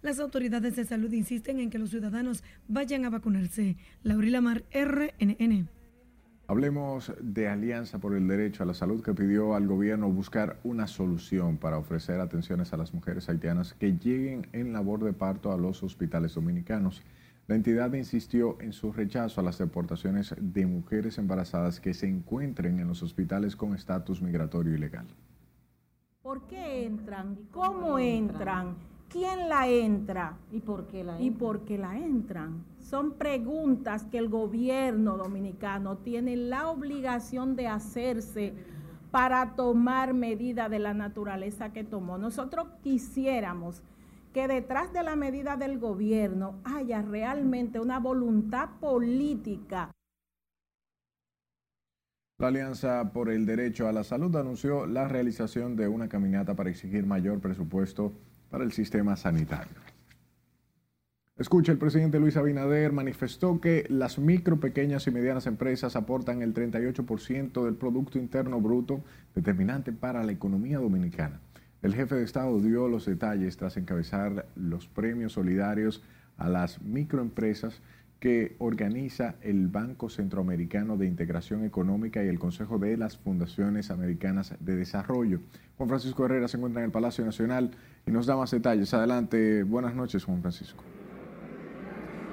[0.05, 3.75] Las autoridades de salud insisten en que los ciudadanos vayan a vacunarse.
[4.03, 5.67] Laurila Mar, RNN.
[6.45, 10.85] Hablemos de Alianza por el Derecho a la Salud que pidió al gobierno buscar una
[10.85, 15.57] solución para ofrecer atenciones a las mujeres haitianas que lleguen en labor de parto a
[15.57, 17.01] los hospitales dominicanos.
[17.47, 22.79] La entidad insistió en su rechazo a las deportaciones de mujeres embarazadas que se encuentren
[22.79, 25.07] en los hospitales con estatus migratorio ilegal.
[26.21, 27.39] ¿Por qué entran?
[27.51, 28.75] ¿Cómo entran?
[29.15, 31.25] Quién la entra y por qué la entran.
[31.25, 32.65] Y por qué la entran.
[32.79, 38.53] Son preguntas que el gobierno dominicano tiene la obligación de hacerse
[39.11, 42.17] para tomar medida de la naturaleza que tomó.
[42.17, 43.81] Nosotros quisiéramos
[44.33, 49.91] que detrás de la medida del gobierno haya realmente una voluntad política.
[52.37, 56.69] La Alianza por el Derecho a la Salud anunció la realización de una caminata para
[56.69, 58.11] exigir mayor presupuesto
[58.49, 59.85] para el sistema sanitario.
[61.37, 66.53] Escucha, el presidente Luis Abinader manifestó que las micro, pequeñas y medianas empresas aportan el
[66.53, 69.03] 38% del Producto Interno Bruto,
[69.33, 71.41] determinante para la economía dominicana.
[71.81, 76.01] El jefe de Estado dio los detalles tras encabezar los premios solidarios
[76.37, 77.81] a las microempresas
[78.25, 84.55] que organiza el Banco Centroamericano de Integración Económica y el Consejo de las Fundaciones Americanas
[84.59, 85.41] de Desarrollo.
[85.77, 87.69] Juan Francisco Herrera se encuentra en el Palacio Nacional
[88.03, 88.91] y nos da más detalles.
[88.95, 90.83] Adelante, buenas noches, Juan Francisco.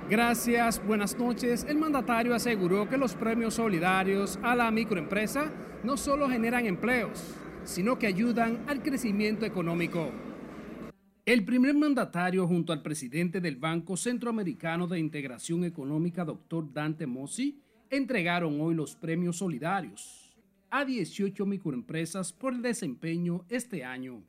[0.09, 1.67] Gracias, buenas noches.
[1.69, 5.53] El mandatario aseguró que los premios solidarios a la microempresa
[5.85, 10.09] no solo generan empleos, sino que ayudan al crecimiento económico.
[11.25, 17.63] El primer mandatario junto al presidente del Banco Centroamericano de Integración Económica, doctor Dante Mossi,
[17.91, 20.37] entregaron hoy los premios solidarios
[20.69, 24.25] a 18 microempresas por el desempeño este año.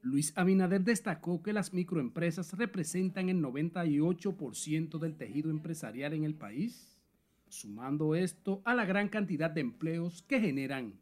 [0.00, 6.98] Luis Abinader destacó que las microempresas representan el 98% del tejido empresarial en el país,
[7.50, 10.94] sumando esto a la gran cantidad de empleos que generan.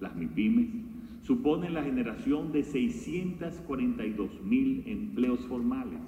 [0.00, 6.00] Las MIPIMES suponen la generación de 642 mil empleos formales,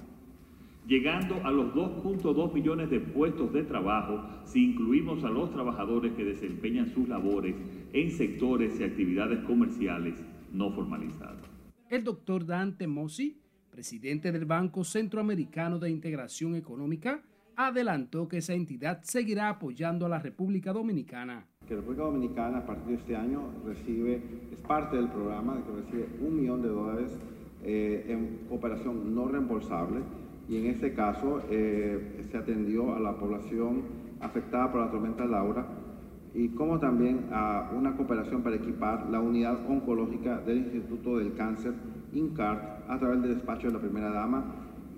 [0.87, 6.25] llegando a los 2.2 millones de puestos de trabajo si incluimos a los trabajadores que
[6.25, 7.55] desempeñan sus labores
[7.93, 10.15] en sectores y actividades comerciales
[10.51, 11.47] no formalizados.
[11.87, 13.37] El doctor Dante Mossi,
[13.69, 17.21] presidente del Banco Centroamericano de Integración Económica,
[17.55, 22.87] adelantó que esa entidad seguirá apoyando a la República Dominicana que República Dominicana a partir
[22.87, 27.17] de este año recibe, es parte del programa, que recibe un millón de dólares
[27.63, 30.01] eh, en cooperación no reembolsable
[30.49, 33.83] y en este caso eh, se atendió a la población
[34.19, 35.65] afectada por la tormenta Laura
[36.33, 41.73] y como también a una cooperación para equipar la unidad oncológica del Instituto del Cáncer,
[42.11, 44.43] INCART, a través del despacho de la primera dama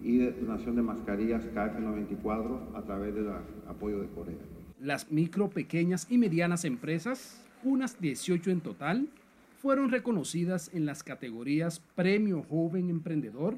[0.01, 3.27] y de donación de mascarillas KF94 a través del
[3.67, 4.53] apoyo de Corea.
[4.84, 9.08] Las micro, pequeñas y medianas empresas, unas 18 en total,
[9.62, 13.58] fueron reconocidas en las categorías Premio Joven Emprendedor,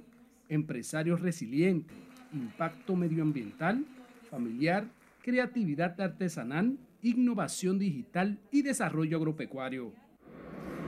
[0.50, 1.96] Empresario Resiliente,
[2.32, 3.84] Impacto Medioambiental,
[4.30, 4.86] Familiar,
[5.24, 9.94] Creatividad Artesanal, Innovación Digital y Desarrollo Agropecuario.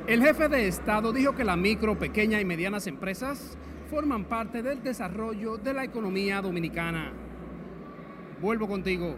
[0.06, 3.58] El jefe de Estado dijo que las micro, pequeñas y medianas empresas
[3.89, 7.12] forman parte del desarrollo de la economía dominicana.
[8.39, 9.17] Vuelvo contigo.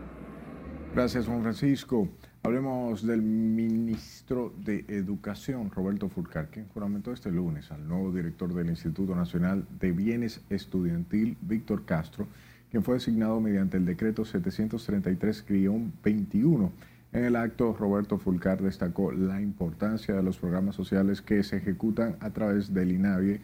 [1.00, 2.10] Gracias, Juan Francisco.
[2.44, 8.68] Hablemos del ministro de Educación, Roberto Fulcar, quien juramentó este lunes al nuevo director del
[8.68, 12.28] Instituto Nacional de Bienes Estudiantil, Víctor Castro,
[12.70, 16.70] quien fue designado mediante el decreto 733-21.
[17.14, 22.18] En el acto, Roberto Fulcar destacó la importancia de los programas sociales que se ejecutan
[22.20, 23.40] a través del INAVIE,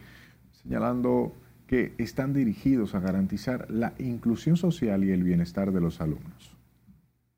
[0.61, 1.33] señalando
[1.67, 6.54] que están dirigidos a garantizar la inclusión social y el bienestar de los alumnos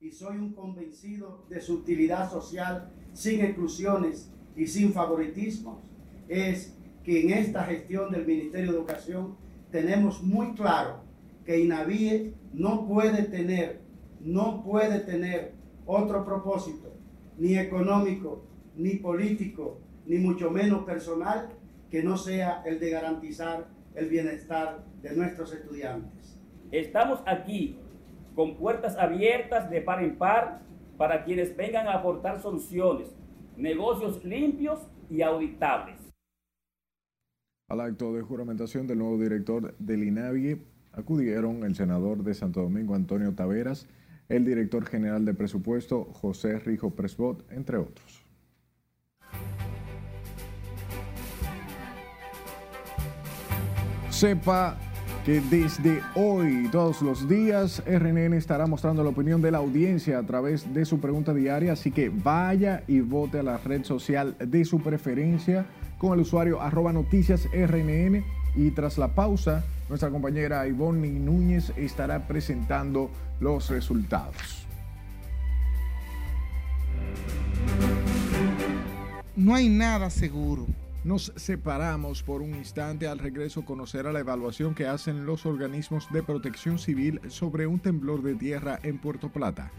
[0.08, 5.84] y soy un convencido de su utilidad social sin exclusiones y sin favoritismos,
[6.30, 9.36] es que en esta gestión del Ministerio de Educación
[9.70, 11.02] tenemos muy claro
[11.46, 13.82] que INAVIE no puede tener,
[14.22, 15.54] no puede tener
[15.86, 16.94] otro propósito,
[17.38, 18.46] ni económico,
[18.78, 21.50] ni político, ni mucho menos personal,
[21.92, 26.38] que no sea el de garantizar el bienestar de nuestros estudiantes.
[26.72, 27.78] Estamos aquí
[28.38, 30.62] con puertas abiertas de par en par
[30.96, 33.10] para quienes vengan a aportar soluciones,
[33.58, 36.14] negocios limpios y auditables.
[37.68, 42.94] Al acto de juramentación del nuevo director del INAVIE acudieron el senador de Santo Domingo
[42.94, 43.88] Antonio Taveras,
[44.30, 48.24] el director general de presupuesto José Rijo Presbot, entre otros.
[54.12, 54.78] Sepa
[55.28, 60.24] que desde hoy, todos los días, RNN estará mostrando la opinión de la audiencia a
[60.24, 64.64] través de su pregunta diaria, así que vaya y vote a la red social de
[64.64, 65.66] su preferencia
[65.98, 68.24] con el usuario arroba noticias RNN
[68.56, 73.12] y tras la pausa, nuestra compañera Ivonne Núñez estará presentando
[73.42, 74.66] los resultados.
[79.36, 80.68] No hay nada seguro
[81.04, 86.12] nos separamos por un instante al regreso conocer a la evaluación que hacen los organismos
[86.12, 89.72] de protección civil sobre un temblor de tierra en Puerto Plata.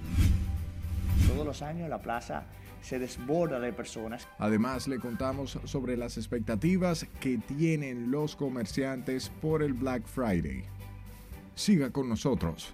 [1.26, 2.46] Todos los años la plaza
[2.80, 4.26] se desborda de personas.
[4.38, 10.64] Además, le contamos sobre las expectativas que tienen los comerciantes por el Black Friday.
[11.54, 12.72] Siga con nosotros.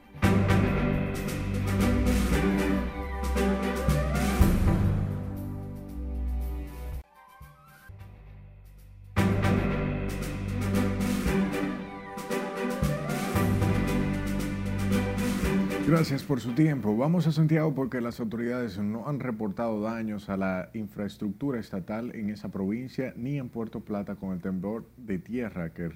[16.04, 16.94] Gracias por su tiempo.
[16.94, 22.28] Vamos a Santiago porque las autoridades no han reportado daños a la infraestructura estatal en
[22.28, 25.88] esa provincia ni en Puerto Plata con el temblor de tierra que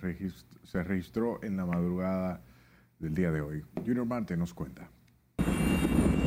[0.63, 2.43] se registró en la madrugada
[2.99, 3.63] del día de hoy.
[3.85, 4.91] Junior Marte nos cuenta.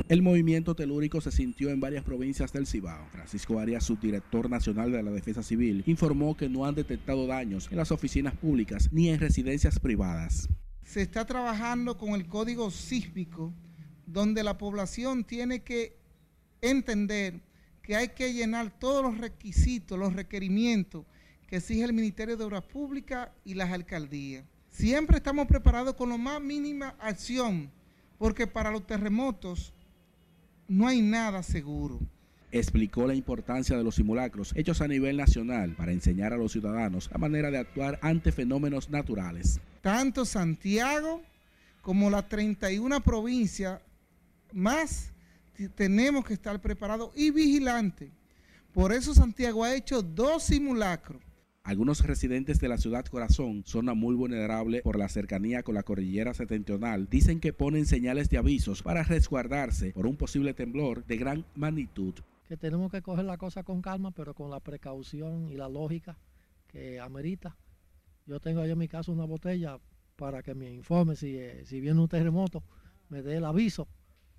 [0.08, 3.08] El movimiento telúrico se sintió en varias provincias del Cibao.
[3.08, 7.78] Francisco Arias, subdirector nacional de la Defensa Civil, informó que no han detectado daños en
[7.78, 10.50] las oficinas públicas ni en residencias privadas
[10.92, 13.54] se está trabajando con el código sísmico,
[14.12, 15.98] donde la población tiene que
[16.62, 17.42] entender
[17.82, 21.06] que hay que llenar todos los requisitos, los requerimientos
[21.48, 24.46] que exige el Ministerio de Obras Públicas y las alcaldías.
[24.70, 27.72] Siempre estamos preparados con la más mínima acción,
[28.18, 29.74] porque para los terremotos
[30.68, 32.00] no hay nada seguro
[32.52, 37.10] explicó la importancia de los simulacros hechos a nivel nacional para enseñar a los ciudadanos
[37.12, 39.60] la manera de actuar ante fenómenos naturales.
[39.82, 41.22] Tanto Santiago
[41.82, 43.82] como las 31 provincias
[44.54, 45.14] más
[45.76, 48.12] tenemos que estar preparados y vigilantes.
[48.74, 51.22] Por eso Santiago ha hecho dos simulacros.
[51.64, 56.34] Algunos residentes de la ciudad Corazón, zona muy vulnerable por la cercanía con la cordillera
[56.34, 61.46] septentrional, dicen que ponen señales de avisos para resguardarse por un posible temblor de gran
[61.56, 62.16] magnitud
[62.52, 66.18] que tenemos que coger la cosa con calma, pero con la precaución y la lógica
[66.68, 67.56] que amerita.
[68.26, 69.80] Yo tengo ahí en mi casa una botella
[70.18, 72.62] para que me informe si, eh, si viene un terremoto,
[73.08, 73.88] me dé el aviso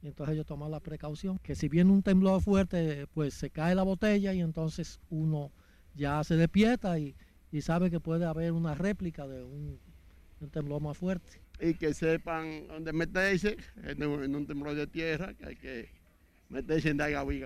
[0.02, 1.38] y entonces yo tomar la precaución.
[1.38, 5.52] Que si viene un temblor fuerte, pues se cae la botella y entonces uno
[5.94, 7.14] ya se despierta y,
[7.60, 9.78] sabe que puede haber una réplica de un,
[10.50, 11.40] temblor más fuerte.
[11.60, 16.02] Y que sepan dónde meterse en un, en un temblor de tierra, que hay que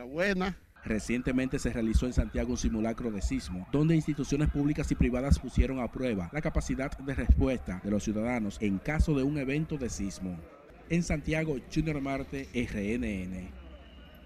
[0.04, 0.56] buena.
[0.84, 5.80] Recientemente se realizó en Santiago un simulacro de sismo, donde instituciones públicas y privadas pusieron
[5.80, 9.90] a prueba la capacidad de respuesta de los ciudadanos en caso de un evento de
[9.90, 10.38] sismo.
[10.88, 13.50] En Santiago, Junior Marte, RNN.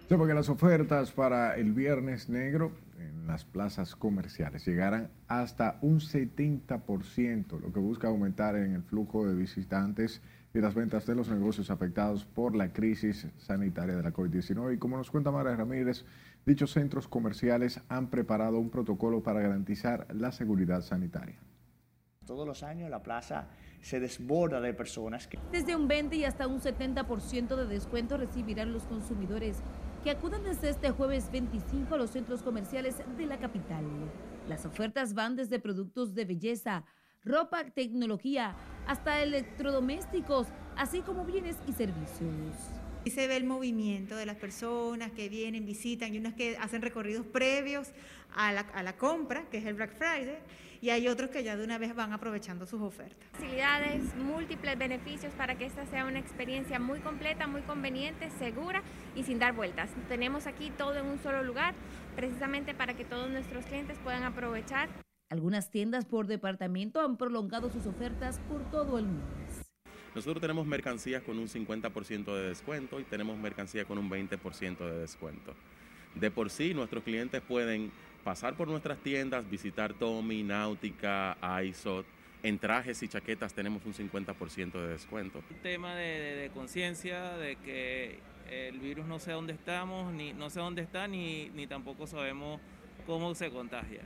[0.07, 6.01] Sepa que las ofertas para el Viernes Negro en las plazas comerciales llegarán hasta un
[6.01, 10.20] 70%, lo que busca aumentar en el flujo de visitantes
[10.53, 14.75] y las ventas de los negocios afectados por la crisis sanitaria de la COVID-19.
[14.75, 16.05] Y como nos cuenta María Ramírez,
[16.45, 21.39] dichos centros comerciales han preparado un protocolo para garantizar la seguridad sanitaria.
[22.31, 23.49] Todos los años la plaza
[23.81, 25.26] se desborda de personas.
[25.26, 25.37] Que...
[25.51, 29.57] Desde un 20 y hasta un 70% de descuento recibirán los consumidores
[30.05, 33.85] que acudan desde este jueves 25 a los centros comerciales de la capital.
[34.49, 36.85] Las ofertas van desde productos de belleza,
[37.24, 38.55] ropa, tecnología,
[38.87, 42.55] hasta electrodomésticos, así como bienes y servicios.
[43.05, 46.82] Y se ve el movimiento de las personas que vienen, visitan y unas que hacen
[46.82, 47.92] recorridos previos
[48.34, 50.38] a la, a la compra, que es el Black Friday,
[50.82, 53.28] y hay otros que ya de una vez van aprovechando sus ofertas.
[53.32, 58.82] Facilidades, múltiples beneficios para que esta sea una experiencia muy completa, muy conveniente, segura
[59.14, 59.90] y sin dar vueltas.
[60.09, 61.74] Tenemos aquí todo en un solo lugar,
[62.16, 64.88] precisamente para que todos nuestros clientes puedan aprovechar.
[65.28, 69.49] Algunas tiendas por departamento han prolongado sus ofertas por todo el mes.
[70.15, 75.01] Nosotros tenemos mercancías con un 50% de descuento y tenemos mercancías con un 20% de
[75.01, 75.55] descuento.
[76.15, 77.93] De por sí, nuestros clientes pueden
[78.25, 82.05] pasar por nuestras tiendas, visitar Tommy, Náutica, ISOT.
[82.43, 85.43] En trajes y chaquetas tenemos un 50% de descuento.
[85.51, 88.19] Un tema de, de, de conciencia, de que
[88.51, 92.61] el virus no sé dónde estamos, ni no sé dónde está, ni, ni tampoco sabemos
[93.07, 94.01] cómo se contagia.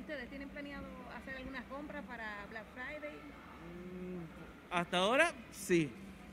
[0.00, 0.86] ¿Ustedes tienen planeado
[1.16, 3.14] hacer algunas compras para Black Friday?
[4.70, 5.90] Hasta ahora sí,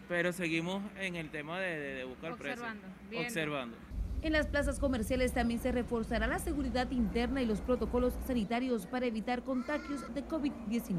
[0.08, 3.10] pero seguimos en el tema de, de, de buscar Observando, precios.
[3.10, 3.28] viendo.
[3.28, 3.78] Observando.
[4.22, 9.06] En las plazas comerciales también se reforzará la seguridad interna y los protocolos sanitarios para
[9.06, 10.96] evitar contagios de COVID-19.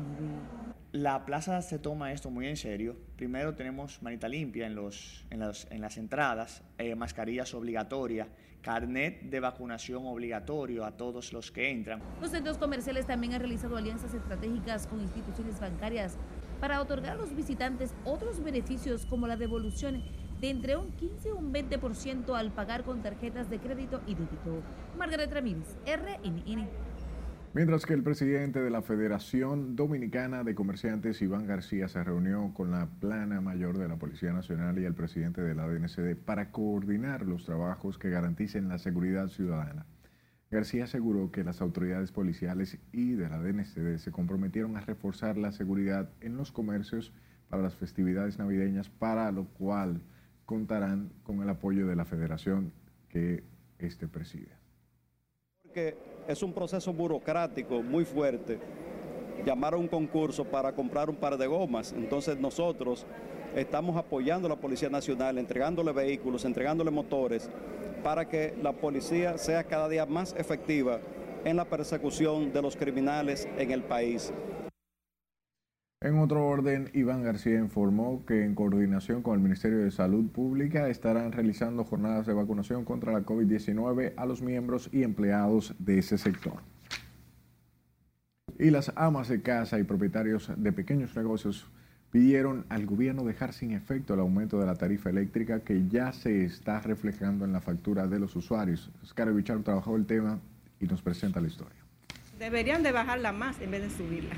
[0.93, 2.97] La plaza se toma esto muy en serio.
[3.17, 8.29] Primero tenemos manita limpia en, los, en, las, en las entradas, eh, mascarillas obligatorias,
[8.63, 12.01] carnet de vacunación obligatorio a todos los que entran.
[12.21, 16.17] Los centros comerciales también han realizado alianzas estratégicas con instituciones bancarias
[16.61, 20.03] para otorgar a los visitantes otros beneficios como la devolución
[20.41, 24.63] de entre un 15 y un 20% al pagar con tarjetas de crédito y débito.
[24.99, 26.69] Margaret Ramírez, RNN.
[27.57, 32.71] Mientras que el presidente de la Federación Dominicana de Comerciantes, Iván García, se reunió con
[32.71, 37.23] la plana mayor de la Policía Nacional y el presidente de la DNCD para coordinar
[37.23, 39.87] los trabajos que garanticen la seguridad ciudadana.
[40.51, 45.51] García aseguró que las autoridades policiales y de la DNCD se comprometieron a reforzar la
[45.51, 47.13] seguridad en los comercios
[47.49, 50.01] para las festividades navideñas, para lo cual
[50.45, 52.73] contarán con el apoyo de la federación
[53.09, 53.43] que
[53.79, 54.53] este preside.
[55.63, 55.97] Porque
[56.29, 58.61] es un proceso burocrático muy fuerte
[59.45, 61.93] llamar a un concurso para comprar un par de gomas.
[61.93, 63.05] Entonces nosotros
[63.55, 67.51] estamos apoyando a la Policía Nacional, entregándole vehículos, entregándole motores,
[68.07, 71.01] para que la policía sea cada día más efectiva
[71.45, 74.33] en la persecución de los criminales en el país.
[76.01, 80.89] En otro orden, Iván García informó que en coordinación con el Ministerio de Salud Pública
[80.89, 86.17] estarán realizando jornadas de vacunación contra la COVID-19 a los miembros y empleados de ese
[86.17, 86.63] sector.
[88.57, 91.69] Y las amas de casa y propietarios de pequeños negocios
[92.17, 96.47] pidieron al gobierno dejar sin efecto el aumento de la tarifa eléctrica que ya se
[96.47, 98.91] está reflejando en la factura de los usuarios.
[99.03, 100.41] Oscar Bichar trabajó el tema
[100.81, 101.77] y nos presenta la historia.
[102.39, 104.35] Deberían de bajarla más en vez de subirla.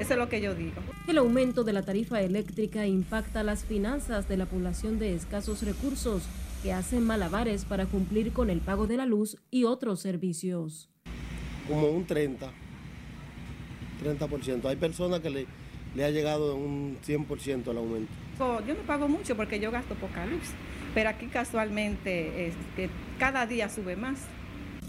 [0.00, 0.82] Eso es lo que yo digo.
[1.06, 6.24] El aumento de la tarifa eléctrica impacta las finanzas de la población de escasos recursos
[6.64, 10.90] que hacen malabares para cumplir con el pago de la luz y otros servicios.
[11.68, 12.50] Como un 30,
[14.02, 14.64] 30%.
[14.64, 15.46] Hay personas que le,
[15.94, 18.12] le ha llegado un 100% el aumento.
[18.66, 20.40] Yo no pago mucho porque yo gasto poca luz,
[20.94, 22.88] pero aquí casualmente es que
[23.18, 24.18] cada día sube más.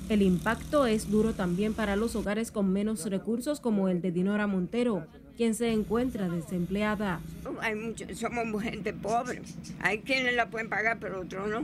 [0.09, 4.47] El impacto es duro también para los hogares con menos recursos como el de Dinora
[4.47, 5.05] Montero,
[5.37, 7.21] quien se encuentra desempleada.
[7.61, 9.41] Hay mucho, somos gente pobre.
[9.79, 11.63] Hay quienes la pueden pagar, pero otros no.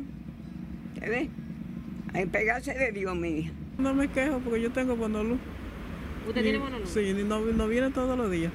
[1.00, 1.28] ¿Te ves?
[2.14, 3.52] Hay pegarse de Dios, mi hija.
[3.78, 5.40] No me quejo porque yo tengo buena luz.
[6.28, 6.90] ¿Usted Y- tiene buena luz?
[6.90, 8.52] Sí, no, no viene todos los días.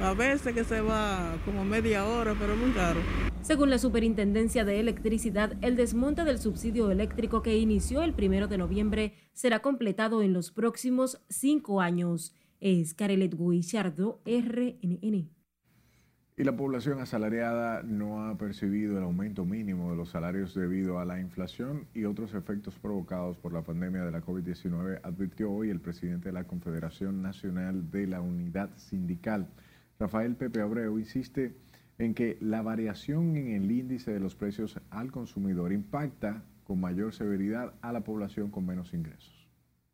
[0.00, 3.00] A veces que se va como media hora, pero muy caro.
[3.42, 8.58] Según la Superintendencia de Electricidad, el desmonte del subsidio eléctrico que inició el primero de
[8.58, 12.32] noviembre será completado en los próximos cinco años.
[12.60, 15.30] Es Carelet Guichardo, RNN.
[16.36, 21.04] Y la población asalariada no ha percibido el aumento mínimo de los salarios debido a
[21.04, 25.80] la inflación y otros efectos provocados por la pandemia de la COVID-19, advirtió hoy el
[25.80, 29.48] presidente de la Confederación Nacional de la Unidad Sindical.
[29.98, 31.56] Rafael Pepe Abreu insiste
[31.98, 37.12] en que la variación en el índice de los precios al consumidor impacta con mayor
[37.12, 39.48] severidad a la población con menos ingresos.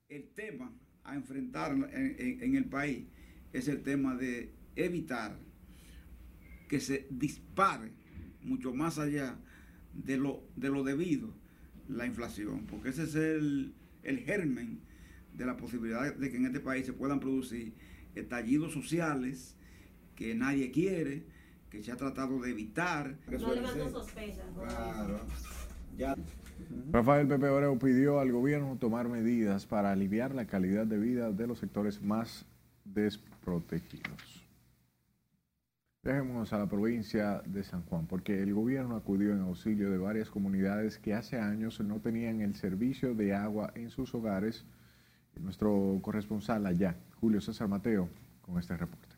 [0.08, 0.70] El tema
[1.04, 3.06] a enfrentar en, el país
[3.52, 5.38] es el tema de evitar
[6.68, 7.92] que se dispare
[8.42, 9.38] mucho más allá
[9.94, 11.34] de lo, de lo debido
[11.88, 14.80] la inflación, porque ese es el, el germen
[15.32, 17.74] de la posibilidad de que en este país se puedan producir
[18.14, 19.56] estallidos sociales
[20.14, 21.24] que nadie quiere,
[21.70, 23.16] que se ha tratado de evitar.
[23.38, 23.92] Suele ser-
[24.54, 25.20] Claro.
[25.96, 26.14] Ya.
[26.92, 31.46] Rafael Pepe Abreu pidió al gobierno tomar medidas para aliviar la calidad de vida de
[31.46, 32.46] los sectores más
[32.84, 34.44] desprotegidos.
[36.02, 40.28] Dejemos a la provincia de San Juan, porque el gobierno acudió en auxilio de varias
[40.30, 44.66] comunidades que hace años no tenían el servicio de agua en sus hogares.
[45.40, 48.08] Nuestro corresponsal allá, Julio César Mateo,
[48.42, 49.13] con este reporte.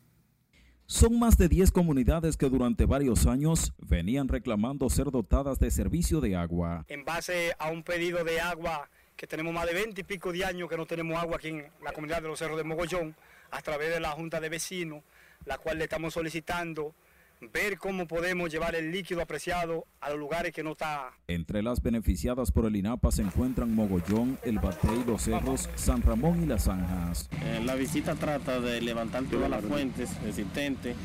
[0.88, 6.20] Son más de 10 comunidades que durante varios años venían reclamando ser dotadas de servicio
[6.20, 6.84] de agua.
[6.86, 10.44] En base a un pedido de agua que tenemos más de 20 y pico de
[10.44, 13.16] años que no tenemos agua aquí en la comunidad de los Cerros de Mogollón,
[13.50, 15.02] a través de la Junta de Vecinos,
[15.44, 16.94] la cual le estamos solicitando
[17.40, 21.12] ver cómo podemos llevar el líquido apreciado a los lugares que no está.
[21.28, 26.42] Entre las beneficiadas por el INAPA se encuentran Mogollón, El Batey, Los Cerros, San Ramón
[26.42, 27.28] y Las Zanjas.
[27.42, 30.96] Eh, la visita trata de levantar todas las fuentes existentes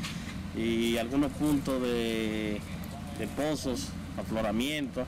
[0.56, 2.60] y algunos puntos de,
[3.18, 5.06] de pozos, afloramientos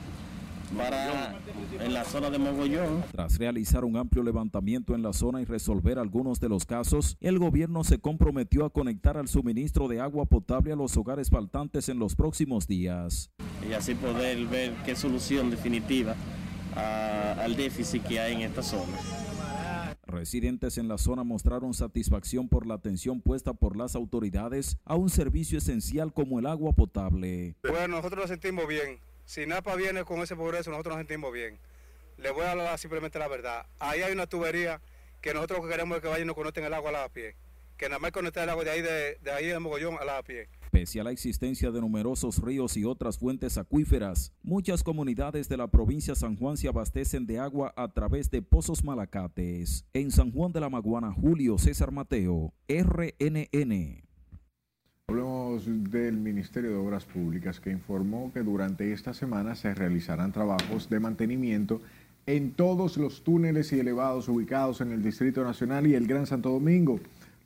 [0.77, 1.35] para
[1.79, 3.03] en la zona de Mogollón.
[3.11, 7.39] Tras realizar un amplio levantamiento en la zona y resolver algunos de los casos, el
[7.39, 11.99] gobierno se comprometió a conectar al suministro de agua potable a los hogares faltantes en
[11.99, 13.29] los próximos días.
[13.67, 16.15] Y así poder ver qué solución definitiva
[16.75, 18.97] a, al déficit que hay en esta zona.
[20.07, 25.09] Residentes en la zona mostraron satisfacción por la atención puesta por las autoridades a un
[25.09, 27.55] servicio esencial como el agua potable.
[27.67, 31.57] Bueno, nosotros nos sentimos bien si NAPA viene con ese progreso, nosotros nos sentimos bien.
[32.17, 33.65] Le voy a hablar simplemente la verdad.
[33.79, 34.81] Ahí hay una tubería
[35.19, 37.35] que nosotros queremos que vayan y nos conecten el agua a la pie.
[37.77, 40.23] Que nada más conecten el agua de ahí de, de ahí de Mogollón a la
[40.23, 40.47] pie.
[40.71, 45.67] Pese a la existencia de numerosos ríos y otras fuentes acuíferas, muchas comunidades de la
[45.67, 49.85] provincia de San Juan se abastecen de agua a través de pozos malacates.
[49.93, 54.04] En San Juan de la Maguana, Julio César Mateo, RNN.
[55.07, 60.89] Hablemos del Ministerio de Obras Públicas que informó que durante esta semana se realizarán trabajos
[60.89, 61.79] de mantenimiento
[62.25, 66.49] en todos los túneles y elevados ubicados en el Distrito Nacional y el Gran Santo
[66.49, 66.99] Domingo.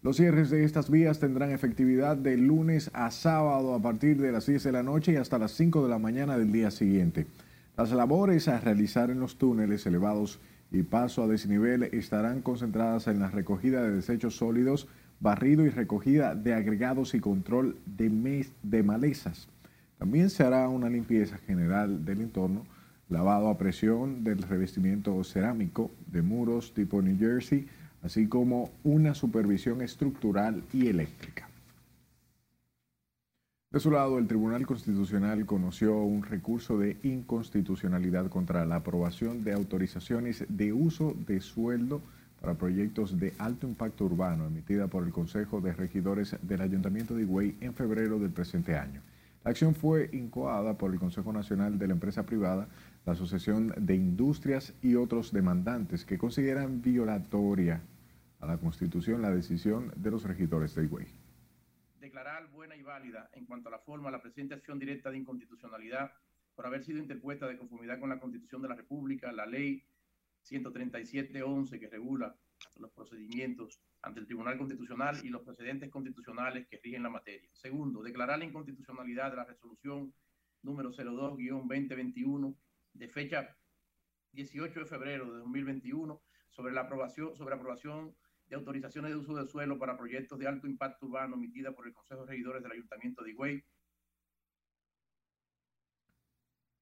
[0.03, 4.45] Los cierres de estas vías tendrán efectividad de lunes a sábado a partir de las
[4.45, 7.27] 10 de la noche y hasta las 5 de la mañana del día siguiente.
[7.75, 10.39] Las labores a realizar en los túneles elevados
[10.71, 14.87] y paso a desnivel estarán concentradas en la recogida de desechos sólidos,
[15.19, 19.47] barrido y recogida de agregados y control de, de malezas.
[19.97, 22.65] También se hará una limpieza general del entorno,
[23.09, 27.67] lavado a presión del revestimiento cerámico de muros tipo New Jersey,
[28.03, 31.49] así como una supervisión estructural y eléctrica.
[33.71, 39.53] De su lado, el Tribunal Constitucional conoció un recurso de inconstitucionalidad contra la aprobación de
[39.53, 42.01] autorizaciones de uso de sueldo
[42.39, 47.23] para proyectos de alto impacto urbano emitida por el Consejo de Regidores del Ayuntamiento de
[47.23, 49.01] Higüey en febrero del presente año.
[49.43, 52.67] La acción fue incoada por el Consejo Nacional de la Empresa Privada,
[53.05, 57.81] la Asociación de Industrias y otros demandantes que consideran violatoria
[58.39, 61.07] a la Constitución la decisión de los regidores de Higüey.
[61.99, 66.11] Declarar buena y válida en cuanto a la forma la presente acción directa de inconstitucionalidad
[66.55, 69.83] por haber sido interpuesta de conformidad con la Constitución de la República, la Ley
[70.49, 72.35] 137.11 que regula
[72.75, 77.49] los procedimientos ante el Tribunal Constitucional y los precedentes constitucionales que rigen la materia.
[77.53, 80.13] Segundo, declarar la inconstitucionalidad de la resolución
[80.61, 82.55] número 02-2021
[82.93, 83.55] de fecha
[84.33, 88.15] 18 de febrero de 2021 sobre la aprobación, sobre aprobación
[88.47, 91.93] de autorizaciones de uso de suelo para proyectos de alto impacto urbano emitida por el
[91.93, 93.63] Consejo de Regidores del Ayuntamiento de Higüey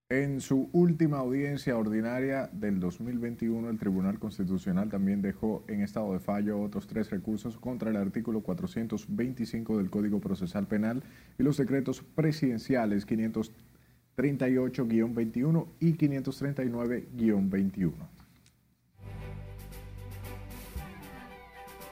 [0.10, 6.20] En su última audiencia ordinaria del 2021, el Tribunal Constitucional también dejó en estado de
[6.20, 11.04] fallo otros tres recursos contra el artículo 425 del Código Procesal Penal
[11.38, 17.92] y los decretos presidenciales 538-21 y 539-21.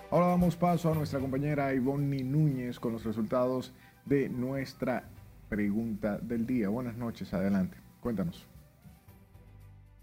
[0.10, 3.74] Ahora damos paso a nuestra compañera Ivonne Núñez con los resultados
[4.06, 5.04] de nuestra
[5.50, 6.70] pregunta del día.
[6.70, 7.84] Buenas noches, adelante.
[8.06, 8.46] Cuéntanos.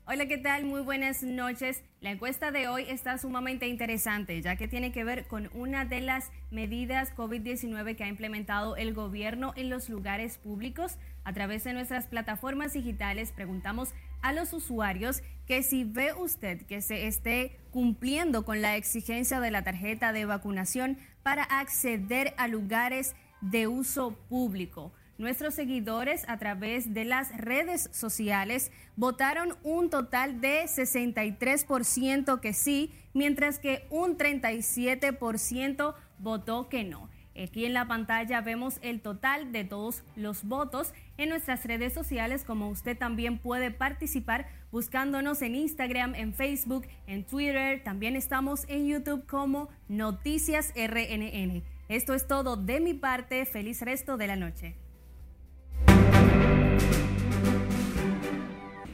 [0.06, 0.64] Hola, ¿qué tal?
[0.64, 1.84] Muy buenas noches.
[2.00, 6.00] La encuesta de hoy está sumamente interesante, ya que tiene que ver con una de
[6.00, 10.98] las medidas COVID-19 que ha implementado el gobierno en los lugares públicos.
[11.22, 16.82] A través de nuestras plataformas digitales preguntamos a los usuarios que si ve usted que
[16.82, 23.14] se esté cumpliendo con la exigencia de la tarjeta de vacunación para acceder a lugares
[23.40, 24.92] de uso público.
[25.18, 32.90] Nuestros seguidores a través de las redes sociales votaron un total de 63% que sí,
[33.12, 37.10] mientras que un 37% votó que no.
[37.40, 42.44] Aquí en la pantalla vemos el total de todos los votos en nuestras redes sociales,
[42.44, 48.86] como usted también puede participar buscándonos en Instagram, en Facebook, en Twitter, también estamos en
[48.86, 51.62] YouTube como Noticias RNN.
[51.88, 53.44] Esto es todo de mi parte.
[53.44, 54.81] Feliz resto de la noche.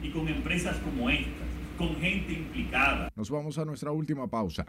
[0.01, 1.27] Y con empresas como estas,
[1.77, 3.09] con gente implicada.
[3.15, 4.65] Nos vamos a nuestra última pausa.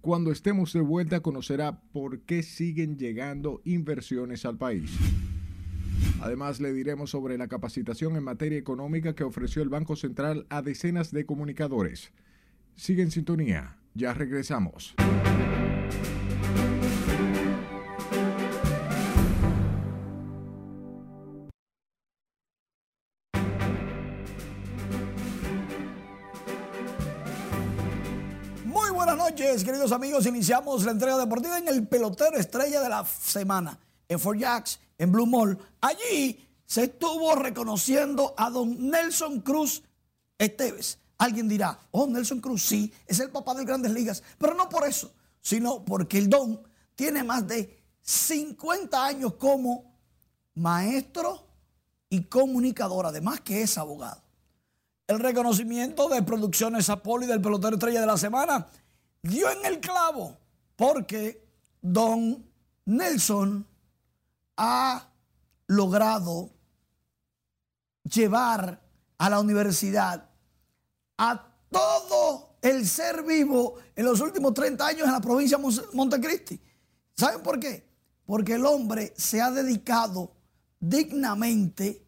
[0.00, 4.96] Cuando estemos de vuelta conocerá por qué siguen llegando inversiones al país.
[6.20, 10.62] Además, le diremos sobre la capacitación en materia económica que ofreció el Banco Central a
[10.62, 12.12] decenas de comunicadores.
[12.74, 14.94] Sigue en sintonía, ya regresamos.
[29.68, 30.24] Queridos amigos.
[30.24, 35.12] Iniciamos la entrega deportiva en el pelotero estrella de la semana, en Fort Jacks, en
[35.12, 35.58] Blue Mall.
[35.82, 39.82] Allí se estuvo reconociendo a don Nelson Cruz
[40.38, 40.98] Esteves.
[41.18, 44.22] Alguien dirá, oh, Nelson Cruz, sí, es el papá de grandes ligas.
[44.38, 45.12] Pero no por eso,
[45.42, 46.62] sino porque el don
[46.94, 49.84] tiene más de 50 años como
[50.54, 51.44] maestro
[52.08, 54.22] y comunicador, además que es abogado.
[55.06, 58.66] El reconocimiento de Producciones Apolo y del pelotero estrella de la semana
[59.28, 60.36] dio en el clavo
[60.76, 61.46] porque
[61.80, 62.44] don
[62.86, 63.66] Nelson
[64.56, 65.08] ha
[65.66, 66.50] logrado
[68.04, 68.80] llevar
[69.18, 70.28] a la universidad
[71.18, 76.60] a todo el ser vivo en los últimos 30 años en la provincia de Montecristi.
[77.14, 77.86] ¿Saben por qué?
[78.24, 80.32] Porque el hombre se ha dedicado
[80.80, 82.06] dignamente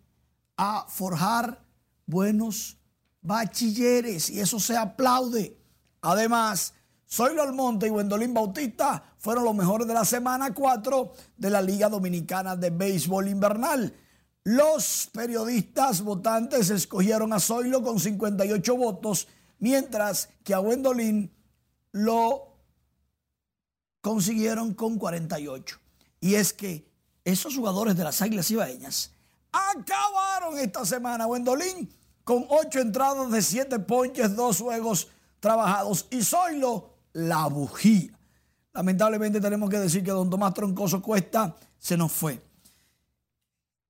[0.56, 1.64] a forjar
[2.06, 2.78] buenos
[3.20, 5.56] bachilleres y eso se aplaude.
[6.00, 6.74] Además,
[7.12, 11.88] Zoilo Almonte y Wendolín Bautista fueron los mejores de la semana 4 de la Liga
[11.88, 13.92] Dominicana de Béisbol Invernal.
[14.44, 19.26] Los periodistas votantes escogieron a Zoilo con 58 votos,
[19.58, 21.34] mientras que a Wendolín
[21.90, 22.54] lo
[24.00, 25.78] consiguieron con 48.
[26.20, 26.88] Y es que
[27.24, 29.10] esos jugadores de las Águilas Ibaeñas
[29.50, 31.26] acabaron esta semana.
[31.26, 31.92] Wendolín
[32.22, 35.08] con 8 entradas de 7 ponches, 2 juegos
[35.40, 36.06] trabajados.
[36.10, 38.18] Y Zoilo, la bujía.
[38.72, 42.40] Lamentablemente tenemos que decir que don Tomás Troncoso Cuesta se nos fue.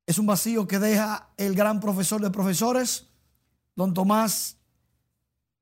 [0.06, 3.06] Es un vacío que deja el gran profesor de profesores,
[3.76, 4.56] don Tomás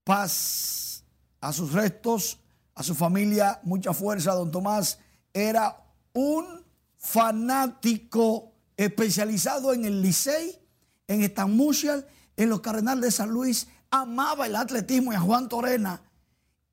[0.05, 1.05] Paz,
[1.41, 2.39] a sus restos,
[2.75, 4.33] a su familia, mucha fuerza.
[4.33, 4.99] Don Tomás
[5.35, 5.85] era
[6.15, 6.65] un
[6.97, 10.59] fanático especializado en el Licey,
[11.09, 11.55] en Stan
[12.37, 13.69] en los Cardenales de San Luis.
[13.91, 16.01] Amaba el atletismo y a Juan Torena.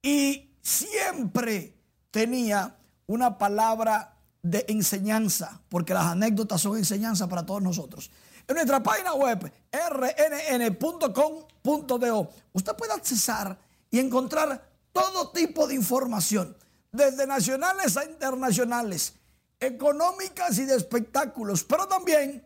[0.02, 1.78] Y siempre
[2.10, 8.10] tenía una palabra de enseñanza, porque las anécdotas son enseñanza para todos nosotros.
[8.48, 11.10] En nuestra página web, rnn.com.do,
[12.54, 13.60] usted puede accesar
[13.92, 16.58] y encontrar todo tipo de información,
[16.92, 19.14] desde nacionales a internacionales,
[19.60, 22.44] económicas y de espectáculos, pero también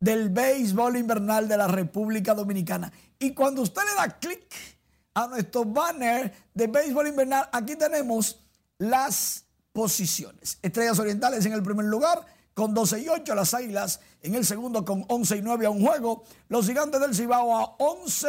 [0.00, 2.90] del béisbol invernal de la República Dominicana.
[3.18, 4.77] Y cuando usted le da clic
[5.18, 8.38] a nuestro banner de béisbol invernal, aquí tenemos
[8.78, 10.60] las posiciones.
[10.62, 14.84] Estrellas Orientales en el primer lugar con 12 y 8, las Águilas en el segundo
[14.84, 18.28] con 11 y 9 a un juego, los Gigantes del Cibao a 11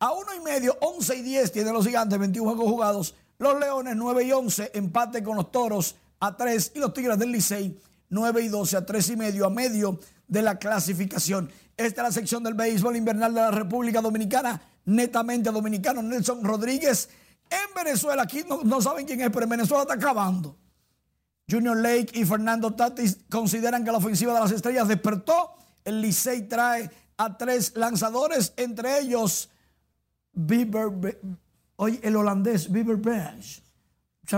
[0.00, 3.96] a 1 y medio, 11 y 10 tienen los Gigantes, 21 juegos jugados, los Leones
[3.96, 8.42] 9 y 11, empate con los Toros a 3 y los Tigres del Licey 9
[8.42, 9.98] y 12 a 3 y medio a medio
[10.28, 11.50] de la clasificación.
[11.78, 16.02] Esta es la sección del béisbol invernal de la República Dominicana, netamente dominicano.
[16.02, 17.08] Nelson Rodríguez
[17.50, 20.56] en Venezuela, aquí no, saben quién es, pero en Venezuela está acabando.
[21.50, 25.56] Junior Lake y Fernando Tatis consideran que la ofensiva de las estrellas despertó.
[25.84, 29.50] El Licey trae a tres lanzadores, entre ellos
[30.32, 31.18] Bieber,
[31.74, 33.62] oye, el holandés Bieber Bench.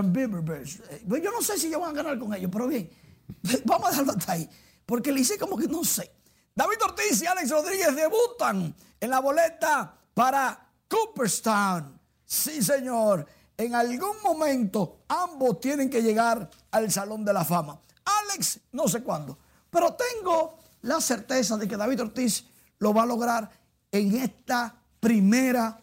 [0.04, 0.42] Bieber
[0.88, 2.90] eh, Yo no sé si ellos van a ganar con ellos, pero bien,
[3.66, 4.48] vamos a dejarlo hasta ahí.
[4.86, 6.10] Porque el Licey como que no sé.
[6.54, 11.98] David Ortiz y Alex Rodríguez debutan en la boleta para Cooperstown.
[12.24, 17.80] Sí, señor en algún momento ambos tienen que llegar al Salón de la Fama.
[18.04, 19.38] Alex, no sé cuándo,
[19.70, 22.44] pero tengo la certeza de que David Ortiz
[22.78, 23.48] lo va a lograr
[23.90, 25.80] en esta primera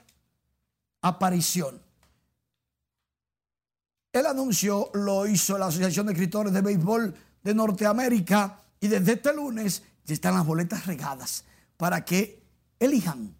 [1.01, 1.81] aparición.
[4.11, 9.33] El anuncio lo hizo la Asociación de Escritores de Béisbol de Norteamérica y desde este
[9.33, 11.45] lunes ya están las boletas regadas
[11.77, 12.43] para que
[12.79, 13.38] elijan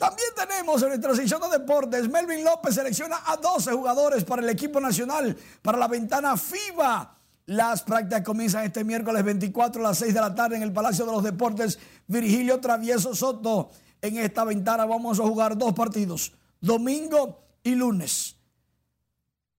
[0.00, 4.48] también tenemos en nuestra sección de deportes, Melvin López selecciona a 12 jugadores para el
[4.48, 7.16] equipo nacional para la ventana FIBA.
[7.46, 11.04] Las prácticas comienzan este miércoles 24 a las 6 de la tarde en el Palacio
[11.04, 13.70] de los Deportes Virgilio Travieso Soto.
[14.00, 18.36] En esta ventana vamos a jugar dos partidos, domingo y lunes.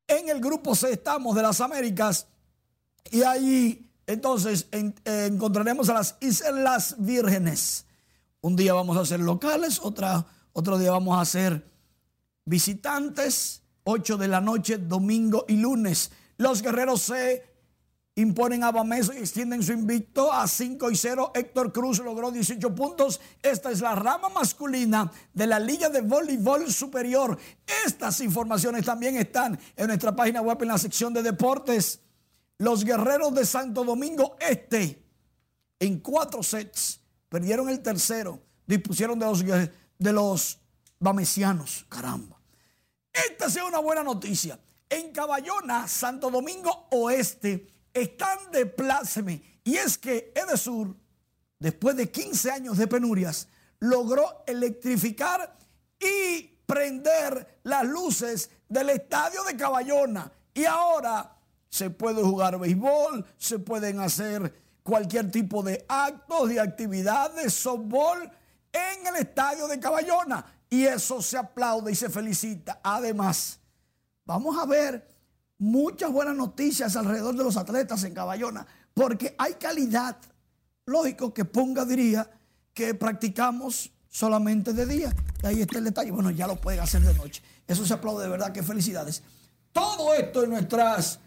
[0.08, 2.26] En el grupo C estamos de las Américas.
[3.12, 7.86] Y ahí entonces en- eh, encontraremos a las Islas Vírgenes.
[8.42, 11.64] Un día vamos a hacer locales, otra, otro día vamos a hacer
[12.44, 16.12] visitantes, 8 de la noche, domingo y lunes.
[16.38, 17.44] Los guerreros se
[18.16, 21.34] imponen a Bameso y extienden su invicto a 5 y 0.
[21.36, 23.22] Héctor Cruz logró 18 puntos.
[23.44, 27.38] Esta es la rama masculina de la Liga de Voleibol Superior.
[27.86, 32.02] Estas informaciones también están en nuestra página web en la sección de deportes.
[32.58, 35.04] Los guerreros de Santo Domingo Este,
[35.80, 37.01] en cuatro sets,
[37.32, 40.60] perdieron el tercero, dispusieron de los, de los
[41.00, 41.86] bamesianos.
[41.88, 42.38] Caramba.
[43.14, 44.60] Esta es una buena noticia.
[44.90, 49.62] En Caballona, Santo Domingo Oeste, están de pláceme.
[49.64, 50.94] Y es que Edesur,
[51.58, 53.48] después de 15 años de penurias,
[53.80, 55.58] logró electrificar
[56.02, 60.30] y prender las luces del estadio de Caballona.
[60.54, 61.38] Y ahora
[61.70, 64.54] se puede jugar béisbol, se pueden hacer
[64.84, 68.32] cualquier tipo de actos, de actividades, softball
[68.72, 70.46] en el estadio de Caballona.
[70.70, 72.80] Y eso se aplaude y se felicita.
[72.84, 73.60] Además,
[74.26, 75.08] vamos a ver
[75.58, 80.18] muchas buenas noticias alrededor de los atletas en Caballona, porque hay calidad.
[80.86, 82.30] Lógico que Ponga diría
[82.74, 85.16] que practicamos solamente de día.
[85.44, 86.12] Y ahí está el detalle.
[86.12, 87.44] Bueno, ya lo pueden hacer de noche.
[87.68, 89.24] Eso se aplaude de verdad, que felicidades.
[89.72, 91.20] Todo esto en nuestras,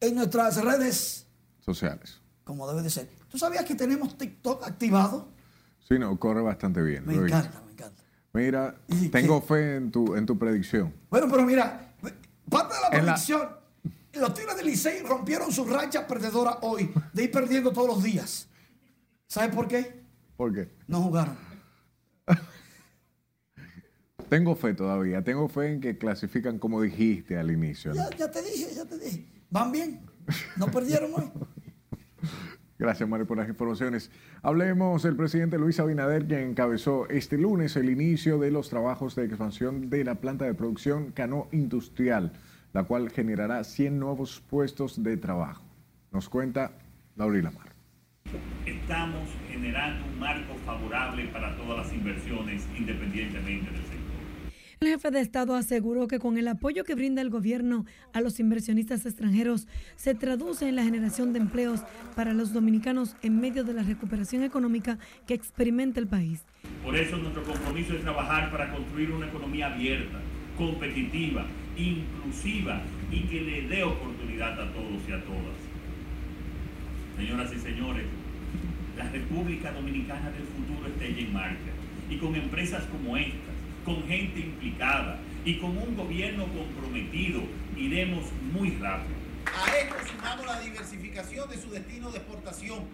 [0.00, 1.24] en nuestras redes,
[1.64, 2.20] Sociales.
[2.44, 3.08] Como debe de ser.
[3.28, 5.28] ¿Tú sabías que tenemos TikTok activado?
[5.88, 7.04] Sí, no, corre bastante bien.
[7.06, 8.02] Me encanta, me encanta.
[8.32, 8.74] Mira,
[9.10, 10.92] tengo fe en tu, en tu predicción.
[11.10, 11.94] Bueno, pero mira,
[12.50, 13.48] parte de la En la- predicción,
[14.14, 18.48] los Tigres del Licey rompieron su racha perdedora hoy, de ir perdiendo todos los días.
[19.26, 20.02] ¿Sabes por qué?
[20.36, 20.70] ¿Por qué?
[20.86, 21.36] No jugaron.
[24.28, 25.22] Tengo fe todavía.
[25.22, 27.94] Tengo fe en que clasifican como dijiste al inicio.
[27.94, 28.10] ¿no?
[28.10, 29.26] Ya, ya te dije, ya te dije.
[29.50, 30.00] Van bien.
[30.56, 31.30] No perdieron hoy.
[32.78, 34.10] Gracias, Mario, por las informaciones.
[34.42, 39.24] Hablemos del presidente Luis Abinader, quien encabezó este lunes el inicio de los trabajos de
[39.24, 42.32] expansión de la planta de producción Cano Industrial,
[42.72, 45.62] la cual generará 100 nuevos puestos de trabajo.
[46.10, 46.72] Nos cuenta
[47.14, 47.74] Laurila Mar.
[48.66, 54.03] Estamos generando un marco favorable para todas las inversiones independientemente del sector.
[54.80, 58.40] El jefe de Estado aseguró que con el apoyo que brinda el gobierno a los
[58.40, 61.80] inversionistas extranjeros se traduce en la generación de empleos
[62.16, 66.44] para los dominicanos en medio de la recuperación económica que experimenta el país.
[66.82, 70.20] Por eso nuestro compromiso es trabajar para construir una economía abierta,
[70.58, 71.46] competitiva,
[71.76, 75.56] inclusiva y que le dé oportunidad a todos y a todas.
[77.16, 78.06] Señoras y señores,
[78.96, 81.72] la República Dominicana del futuro está en marcha
[82.10, 83.53] y con empresas como estas,
[83.84, 87.42] con gente implicada y con un gobierno comprometido,
[87.76, 89.14] iremos muy rápido.
[89.46, 92.84] A esto sumamos la diversificación de su destino de exportación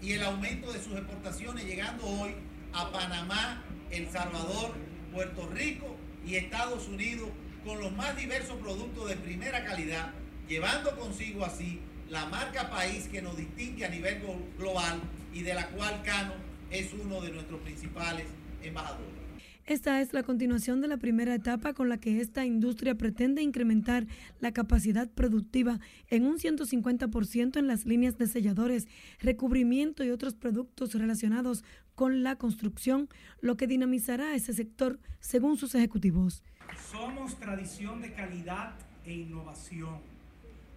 [0.00, 2.30] y el aumento de sus exportaciones llegando hoy
[2.72, 4.72] a Panamá, El Salvador,
[5.12, 5.96] Puerto Rico
[6.26, 7.28] y Estados Unidos
[7.64, 10.10] con los más diversos productos de primera calidad,
[10.48, 15.00] llevando consigo así la marca país que nos distingue a nivel glo- global
[15.32, 16.34] y de la cual Cano
[16.70, 18.26] es uno de nuestros principales
[18.62, 19.13] embajadores.
[19.66, 24.06] Esta es la continuación de la primera etapa con la que esta industria pretende incrementar
[24.38, 28.86] la capacidad productiva en un 150% en las líneas de selladores,
[29.20, 33.08] recubrimiento y otros productos relacionados con la construcción,
[33.40, 36.42] lo que dinamizará ese sector según sus ejecutivos.
[36.92, 38.74] Somos tradición de calidad
[39.06, 39.96] e innovación,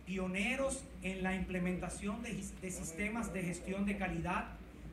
[0.05, 4.45] pioneros en la implementación de, sistemas de gestión de calidad,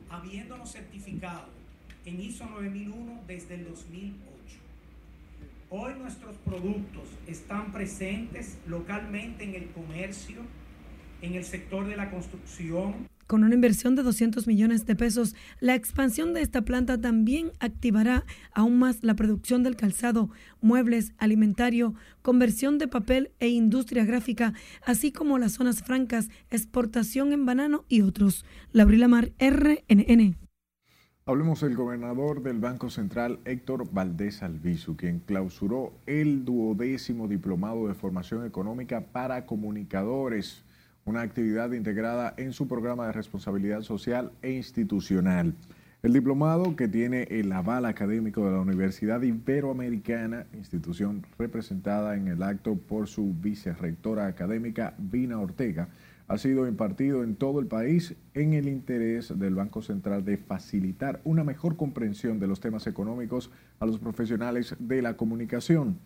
[0.09, 1.64] habiéndonos certificado
[2.05, 4.15] en ISO 9001 desde el 2008.
[5.71, 10.37] Hoy nuestros productos están presentes localmente en el comercio,
[11.21, 15.73] en el sector de la construcción, Con una inversión de 200 millones de pesos, la
[15.73, 20.29] expansión de esta planta también activará aún más la producción del calzado,
[20.61, 24.53] muebles, alimentario, conversión de papel e industria gráfica,
[24.85, 28.45] así como las zonas francas, exportación en banano y otros.
[28.71, 30.44] Laurila Mar, RNN.
[31.27, 37.95] Hablemos del gobernador del Banco Central, Héctor Valdés Albizu, quien clausuró el duodécimo diplomado de
[37.95, 40.63] formación económica para comunicadores,
[41.03, 45.55] una actividad integrada en su programa de responsabilidad social e institucional.
[46.03, 52.43] El diplomado, que tiene el aval académico de la Universidad Iberoamericana, institución representada en el
[52.43, 55.89] acto por su vicerrectora académica, Vina Ortega,
[56.27, 61.21] ha sido impartido en todo el país en el interés del Banco Central de facilitar
[61.23, 65.99] una mejor comprensión de los temas económicos a los profesionales de la comunicación.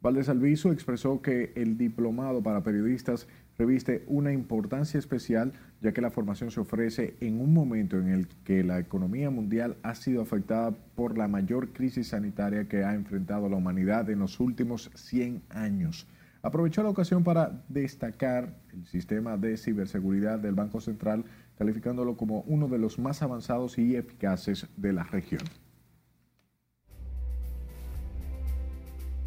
[0.00, 6.10] Valdés Alviso expresó que el diplomado para periodistas reviste una importancia especial ya que la
[6.10, 10.72] formación se ofrece en un momento en el que la economía mundial ha sido afectada
[10.94, 16.06] por la mayor crisis sanitaria que ha enfrentado la humanidad en los últimos 100 años.
[16.42, 21.24] Aprovechó la ocasión para destacar el sistema de ciberseguridad del Banco Central,
[21.56, 25.42] calificándolo como uno de los más avanzados y eficaces de la región.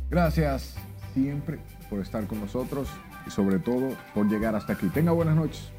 [0.09, 0.75] Gracias
[1.13, 2.89] siempre por estar con nosotros
[3.25, 4.87] y sobre todo por llegar hasta aquí.
[4.87, 5.76] Tenga buenas noches.